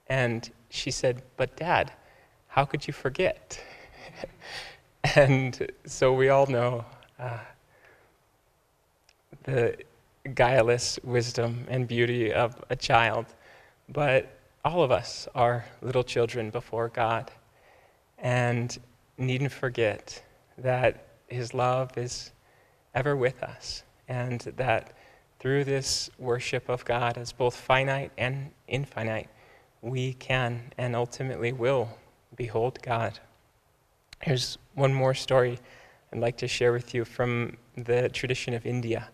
And 0.07 0.49
she 0.69 0.91
said, 0.91 1.23
But 1.35 1.57
Dad, 1.57 1.91
how 2.47 2.63
could 2.63 2.85
you 2.85 2.93
forget? 2.93 3.59
and 5.15 5.67
so 5.85 6.13
we 6.13 6.29
all 6.29 6.45
know 6.45 6.85
uh, 7.17 7.39
the 9.45 9.77
guileless 10.35 10.99
wisdom 11.03 11.65
and 11.69 11.87
beauty 11.87 12.31
of 12.31 12.63
a 12.69 12.75
child, 12.75 13.25
but 13.89 14.37
all 14.63 14.83
of 14.83 14.91
us 14.91 15.27
are 15.33 15.65
little 15.81 16.03
children 16.03 16.51
before 16.51 16.87
God 16.87 17.31
and 18.19 18.77
needn't 19.17 19.51
forget 19.51 20.21
that 20.59 21.07
His 21.27 21.55
love 21.55 21.97
is 21.97 22.31
ever 22.93 23.15
with 23.15 23.41
us 23.43 23.83
and 24.07 24.41
that 24.57 24.93
through 25.39 25.63
this 25.63 26.09
worship 26.17 26.69
of 26.69 26.85
God 26.85 27.17
as 27.17 27.31
both 27.31 27.55
finite 27.55 28.11
and 28.17 28.51
infinite, 28.67 29.27
we 29.81 30.13
can 30.13 30.71
and 30.77 30.95
ultimately 30.95 31.51
will 31.51 31.89
behold 32.35 32.79
God. 32.81 33.19
Here's 34.21 34.57
one 34.73 34.93
more 34.93 35.13
story 35.13 35.59
I'd 36.13 36.19
like 36.19 36.37
to 36.37 36.47
share 36.47 36.71
with 36.71 36.93
you 36.93 37.03
from 37.05 37.57
the 37.75 38.07
tradition 38.09 38.53
of 38.53 38.65
India. 38.65 39.09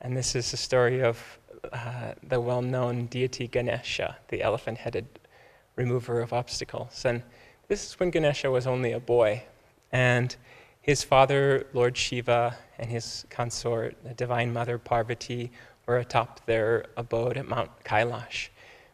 And 0.00 0.16
this 0.16 0.36
is 0.36 0.50
the 0.50 0.56
story 0.56 1.02
of 1.02 1.38
uh, 1.72 2.12
the 2.22 2.40
well 2.40 2.62
known 2.62 3.06
deity 3.06 3.48
Ganesha, 3.48 4.18
the 4.28 4.42
elephant 4.42 4.78
headed 4.78 5.06
remover 5.76 6.20
of 6.20 6.32
obstacles. 6.32 7.04
And 7.04 7.22
this 7.68 7.86
is 7.86 7.98
when 7.98 8.10
Ganesha 8.10 8.50
was 8.50 8.66
only 8.66 8.92
a 8.92 9.00
boy. 9.00 9.42
And 9.90 10.36
his 10.84 11.02
father, 11.02 11.66
Lord 11.72 11.96
Shiva, 11.96 12.58
and 12.78 12.90
his 12.90 13.24
consort, 13.30 13.96
the 14.04 14.12
Divine 14.12 14.52
Mother 14.52 14.76
Parvati, 14.76 15.50
were 15.86 15.96
atop 15.96 16.44
their 16.44 16.84
abode 16.98 17.38
at 17.38 17.48
Mount 17.48 17.70
Kailash 17.84 18.50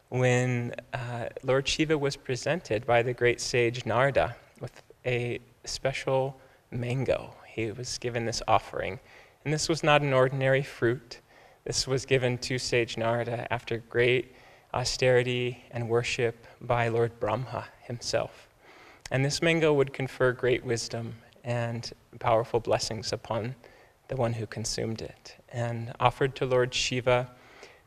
when 0.08 0.72
uh, 0.92 1.30
Lord 1.42 1.66
Shiva 1.66 1.98
was 1.98 2.14
presented 2.14 2.86
by 2.86 3.02
the 3.02 3.12
great 3.12 3.40
sage 3.40 3.84
Narada 3.84 4.36
with 4.60 4.80
a 5.04 5.40
special 5.64 6.40
mango. 6.70 7.34
He 7.44 7.72
was 7.72 7.98
given 7.98 8.24
this 8.24 8.40
offering 8.46 9.00
and 9.44 9.52
this 9.52 9.68
was 9.68 9.82
not 9.82 10.02
an 10.02 10.12
ordinary 10.12 10.62
fruit. 10.62 11.18
This 11.64 11.88
was 11.88 12.06
given 12.06 12.38
to 12.38 12.56
sage 12.56 12.96
Narada 12.96 13.52
after 13.52 13.78
great 13.78 14.32
austerity 14.72 15.64
and 15.72 15.88
worship 15.88 16.46
by 16.60 16.86
Lord 16.86 17.18
Brahma 17.18 17.66
himself. 17.82 18.48
And 19.10 19.24
this 19.24 19.42
mango 19.42 19.72
would 19.74 19.92
confer 19.92 20.30
great 20.30 20.64
wisdom 20.64 21.14
and 21.44 21.92
powerful 22.18 22.60
blessings 22.60 23.12
upon 23.12 23.54
the 24.08 24.16
one 24.16 24.32
who 24.32 24.46
consumed 24.46 25.02
it. 25.02 25.36
And 25.50 25.92
offered 26.00 26.34
to 26.36 26.46
Lord 26.46 26.74
Shiva, 26.74 27.30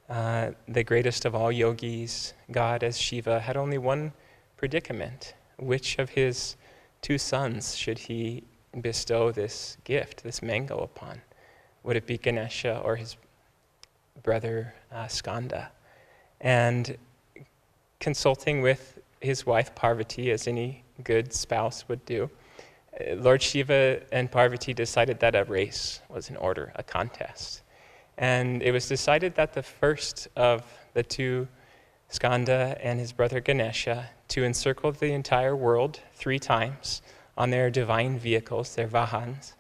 uh, 0.09 0.51
the 0.67 0.83
greatest 0.83 1.25
of 1.25 1.35
all 1.35 1.51
yogis, 1.51 2.33
God 2.51 2.83
as 2.83 2.97
Shiva, 2.97 3.39
had 3.39 3.57
only 3.57 3.77
one 3.77 4.13
predicament. 4.57 5.33
Which 5.57 5.99
of 5.99 6.09
his 6.09 6.55
two 7.01 7.17
sons 7.17 7.75
should 7.75 7.97
he 7.97 8.43
bestow 8.81 9.31
this 9.31 9.77
gift, 9.83 10.23
this 10.23 10.41
mango, 10.41 10.79
upon? 10.79 11.21
Would 11.83 11.97
it 11.97 12.07
be 12.07 12.17
Ganesha 12.17 12.79
or 12.83 12.95
his 12.95 13.17
brother 14.23 14.73
uh, 14.91 15.07
Skanda? 15.07 15.71
And 16.39 16.97
consulting 17.99 18.61
with 18.61 18.99
his 19.21 19.45
wife 19.45 19.73
Parvati, 19.75 20.31
as 20.31 20.47
any 20.47 20.83
good 21.03 21.33
spouse 21.33 21.87
would 21.87 22.05
do, 22.05 22.29
Lord 23.15 23.41
Shiva 23.41 24.01
and 24.11 24.31
Parvati 24.31 24.73
decided 24.73 25.19
that 25.19 25.35
a 25.35 25.43
race 25.45 26.01
was 26.09 26.29
in 26.29 26.37
order, 26.37 26.71
a 26.75 26.83
contest. 26.83 27.63
And 28.17 28.61
it 28.61 28.71
was 28.71 28.87
decided 28.87 29.35
that 29.35 29.53
the 29.53 29.63
first 29.63 30.27
of 30.35 30.63
the 30.93 31.03
two, 31.03 31.47
Skanda 32.09 32.77
and 32.81 32.99
his 32.99 33.11
brother 33.11 33.39
Ganesha, 33.39 34.09
to 34.29 34.43
encircle 34.43 34.91
the 34.91 35.13
entire 35.13 35.55
world 35.55 35.99
three 36.13 36.39
times 36.39 37.01
on 37.37 37.49
their 37.49 37.71
divine 37.71 38.19
vehicles, 38.19 38.75
their 38.75 38.87
vahans, 38.87 39.53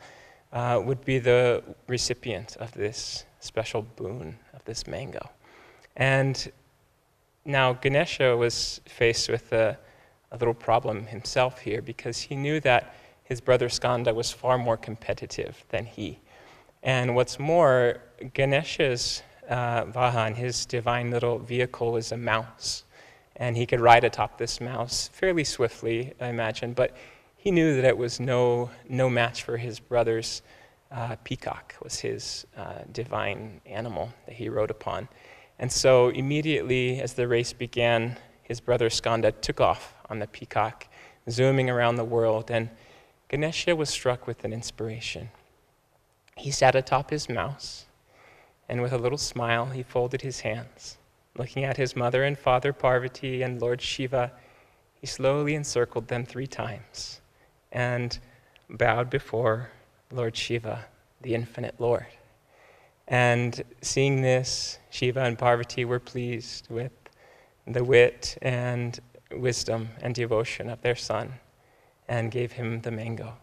uh, 0.51 0.79
would 0.83 1.03
be 1.03 1.17
the 1.17 1.63
recipient 1.87 2.55
of 2.57 2.71
this 2.73 3.25
special 3.39 3.81
boon 3.81 4.37
of 4.53 4.63
this 4.65 4.85
mango. 4.85 5.27
And 5.95 6.51
now 7.45 7.73
Ganesha 7.73 8.37
was 8.37 8.79
faced 8.85 9.29
with 9.29 9.51
a, 9.51 9.77
a 10.31 10.37
little 10.37 10.53
problem 10.53 11.07
himself 11.07 11.59
here 11.59 11.81
because 11.81 12.19
he 12.21 12.35
knew 12.35 12.59
that 12.61 12.95
his 13.23 13.41
brother 13.41 13.69
Skanda 13.69 14.13
was 14.13 14.31
far 14.31 14.57
more 14.57 14.77
competitive 14.77 15.63
than 15.69 15.85
he. 15.85 16.19
And 16.81 17.15
what's 17.15 17.39
more, 17.39 18.01
Ganesha's 18.33 19.23
uh, 19.49 19.85
Vahan, 19.85 20.35
his 20.35 20.65
divine 20.65 21.11
little 21.11 21.39
vehicle, 21.39 21.93
was 21.93 22.11
a 22.11 22.17
mouse. 22.17 22.83
And 23.35 23.57
he 23.57 23.65
could 23.65 23.79
ride 23.79 24.03
atop 24.03 24.37
this 24.37 24.61
mouse 24.61 25.09
fairly 25.11 25.43
swiftly, 25.43 26.13
I 26.19 26.27
imagine, 26.27 26.73
but 26.73 26.95
he 27.35 27.51
knew 27.51 27.75
that 27.75 27.85
it 27.85 27.97
was 27.97 28.19
no, 28.19 28.69
no 28.87 29.09
match 29.09 29.43
for 29.43 29.57
his 29.57 29.79
brother's 29.79 30.41
uh, 30.91 31.15
peacock, 31.23 31.75
was 31.81 31.99
his 31.99 32.45
uh, 32.55 32.79
divine 32.91 33.59
animal 33.65 34.13
that 34.25 34.35
he 34.35 34.49
rode 34.49 34.69
upon. 34.71 35.09
And 35.59 35.71
so, 35.71 36.09
immediately 36.09 37.01
as 37.01 37.13
the 37.13 37.27
race 37.27 37.53
began, 37.53 38.17
his 38.43 38.59
brother 38.59 38.89
Skanda 38.89 39.31
took 39.31 39.59
off 39.59 39.93
on 40.09 40.19
the 40.19 40.27
peacock, 40.27 40.87
zooming 41.29 41.69
around 41.69 41.95
the 41.95 42.03
world, 42.03 42.51
and 42.51 42.69
Ganesha 43.33 43.75
was 43.75 43.89
struck 43.89 44.27
with 44.27 44.43
an 44.43 44.53
inspiration. 44.53 45.31
He 46.37 46.51
sat 46.51 46.75
atop 46.75 47.09
his 47.09 47.27
mouse, 47.27 47.87
and 48.69 48.79
with 48.79 48.93
a 48.93 48.97
little 48.99 49.17
smile, 49.17 49.65
he 49.65 49.81
folded 49.81 50.21
his 50.21 50.41
hands. 50.41 50.99
Looking 51.35 51.63
at 51.63 51.75
his 51.75 51.95
mother 51.95 52.23
and 52.23 52.37
father 52.37 52.73
Parvati 52.73 53.41
and 53.41 53.59
Lord 53.59 53.81
Shiva, 53.81 54.33
he 55.01 55.07
slowly 55.07 55.55
encircled 55.55 56.09
them 56.09 56.27
three 56.27 56.45
times 56.45 57.21
and 57.71 58.19
bowed 58.69 59.09
before 59.09 59.71
Lord 60.11 60.37
Shiva, 60.37 60.85
the 61.23 61.33
infinite 61.33 61.79
Lord. 61.79 62.05
And 63.07 63.63
seeing 63.81 64.21
this, 64.21 64.77
Shiva 64.91 65.23
and 65.23 65.39
Parvati 65.39 65.85
were 65.85 65.99
pleased 65.99 66.67
with 66.69 66.91
the 67.65 67.83
wit 67.83 68.37
and 68.43 68.99
wisdom 69.31 69.89
and 70.03 70.13
devotion 70.13 70.69
of 70.69 70.83
their 70.83 70.95
son 70.95 71.39
and 72.07 72.31
gave 72.31 72.51
him 72.51 72.81
the 72.81 72.91
mango. 72.91 73.33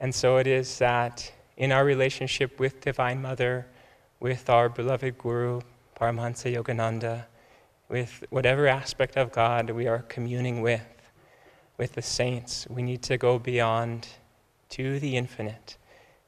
And 0.00 0.14
so 0.14 0.36
it 0.38 0.46
is 0.46 0.78
that 0.78 1.32
in 1.56 1.70
our 1.70 1.84
relationship 1.84 2.58
with 2.58 2.80
Divine 2.80 3.22
Mother, 3.22 3.66
with 4.20 4.50
our 4.50 4.68
beloved 4.68 5.18
Guru, 5.18 5.60
Paramahansa 5.98 6.54
Yogananda, 6.54 7.24
with 7.88 8.24
whatever 8.30 8.66
aspect 8.66 9.16
of 9.16 9.30
God 9.30 9.70
we 9.70 9.86
are 9.86 10.00
communing 10.08 10.62
with, 10.62 10.86
with 11.76 11.92
the 11.92 12.02
saints, 12.02 12.66
we 12.70 12.82
need 12.82 13.02
to 13.02 13.18
go 13.18 13.38
beyond 13.38 14.08
to 14.70 14.98
the 14.98 15.16
infinite 15.16 15.76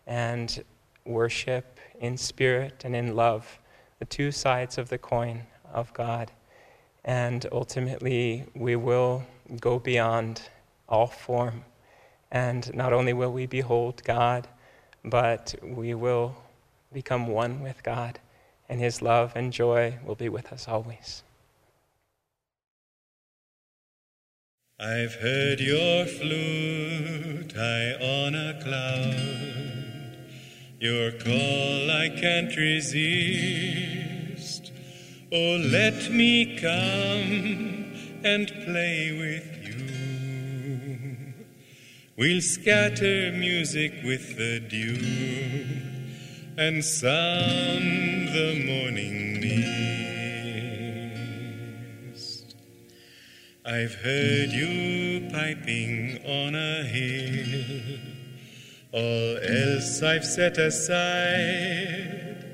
and 0.07 0.63
worship 1.05 1.81
in 2.01 2.17
spirit 2.17 2.83
and 2.85 2.95
in 2.95 3.17
love, 3.17 3.59
the 3.99 4.05
two 4.05 4.31
sides 4.31 4.77
of 4.79 4.89
the 4.89 4.99
coin 4.99 5.43
of 5.73 5.93
God. 5.95 6.31
And 7.05 7.47
ultimately, 7.53 8.45
we 8.55 8.77
will 8.77 9.25
go 9.61 9.79
beyond 9.79 10.43
all 10.89 11.07
form. 11.07 11.65
And 12.31 12.73
not 12.75 12.93
only 12.93 13.13
will 13.13 13.33
we 13.33 13.47
behold 13.47 14.03
God, 14.05 14.49
but 15.05 15.55
we 15.63 15.95
will 15.95 16.37
become 16.93 17.27
one 17.27 17.61
with 17.61 17.83
God, 17.83 18.19
and 18.69 18.81
His 18.81 19.03
love 19.03 19.33
and 19.35 19.53
joy 19.53 19.99
will 20.05 20.15
be 20.15 20.29
with 20.29 20.53
us 20.53 20.69
always. 20.69 21.23
I've 24.81 25.15
heard 25.15 25.61
your 25.61 26.07
flute 26.07 27.53
high 27.53 27.93
on 27.95 28.35
a 28.35 28.61
cloud. 28.63 29.95
Your 30.81 31.13
call 31.13 31.91
I 31.91 32.09
can't 32.21 32.55
resist. 32.57 34.73
Oh, 35.33 35.57
let 35.57 36.13
me 36.13 36.59
come 36.59 37.93
and 38.25 38.49
play 38.65 39.17
with. 39.19 39.54
We'll 42.17 42.43
scatter 42.43 43.33
music 43.33 43.93
with 44.05 44.37
the 44.37 44.61
dew 44.61 45.67
and 46.57 46.85
sound 46.85 48.29
the 48.29 48.63
morning 48.65 49.41
mist. 52.13 52.55
I've 53.65 53.95
heard 53.97 54.51
you 54.51 55.29
piping 55.31 56.21
on 56.25 56.55
a 56.55 56.85
hill 56.85 57.99
all 58.93 59.39
else 59.43 60.01
I've 60.05 60.25
set 60.25 60.57
aside. 60.57 62.45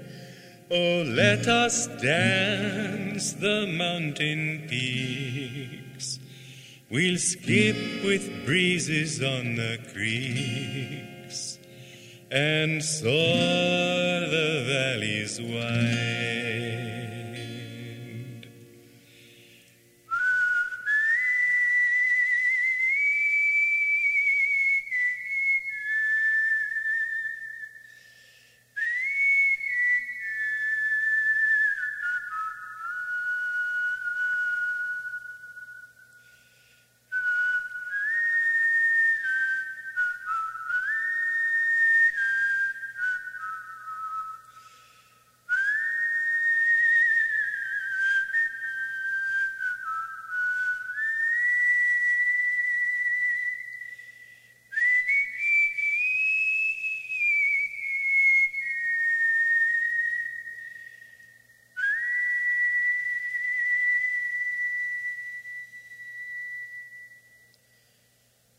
Oh, 0.71 1.05
let 1.07 1.47
us 1.49 1.87
dance 2.01 3.35
the 3.35 3.67
mountain 3.67 4.67
peaks. 4.71 5.80
We'll 6.91 7.19
skip 7.19 7.77
with 8.05 8.45
breezes 8.45 9.23
on 9.23 9.55
the 9.55 9.79
creeks 9.93 11.57
and 12.33 12.83
soar 12.83 13.13
the 14.27 14.65
valleys 14.67 15.41
wide. 15.41 16.90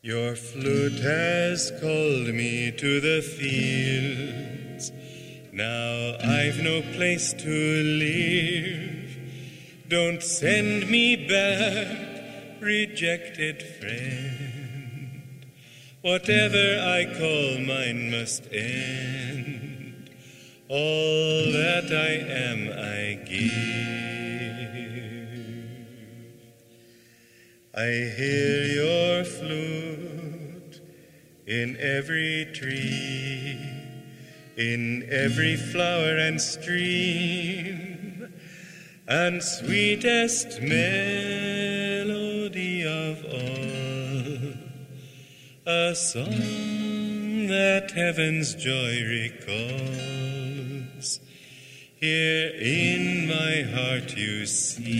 Your 0.04 0.36
flute 0.36 1.00
has 1.02 1.72
called 1.80 2.34
me 2.34 2.72
to 2.72 3.00
the 3.02 3.22
fields. 3.22 4.92
Now 5.54 6.16
I've 6.20 6.58
no 6.64 6.82
place 6.96 7.34
to 7.34 7.48
live. 7.48 9.16
Don't 9.90 10.24
send 10.24 10.90
me 10.90 11.16
back, 11.28 12.60
rejected 12.60 13.62
friend. 13.62 15.46
Whatever 16.02 16.80
I 16.82 17.06
call 17.20 17.60
mine 17.60 18.10
must 18.10 18.52
end. 18.52 20.10
All 20.68 21.52
that 21.52 21.92
I 21.94 22.14
am 22.50 22.72
I 22.74 23.20
give. 23.30 23.62
I 27.76 27.86
hear 28.18 28.64
your 28.66 29.24
flute 29.26 29.81
in 31.52 31.76
every 31.82 32.48
tree, 32.54 33.60
in 34.56 35.06
every 35.12 35.58
flower 35.58 36.16
and 36.16 36.40
stream, 36.40 38.32
and 39.06 39.44
sweetest 39.44 40.62
melody 40.62 40.88
of 42.88 43.26
all, 43.26 44.54
a 45.66 45.94
song 45.94 47.48
that 47.48 47.92
heaven's 47.92 48.56
joy 48.56 49.04
recalls. 49.04 49.90
Here 52.00 52.52
in 52.56 53.28
my 53.28 53.64
heart 53.76 54.16
you 54.16 54.46
sing. 54.46 54.92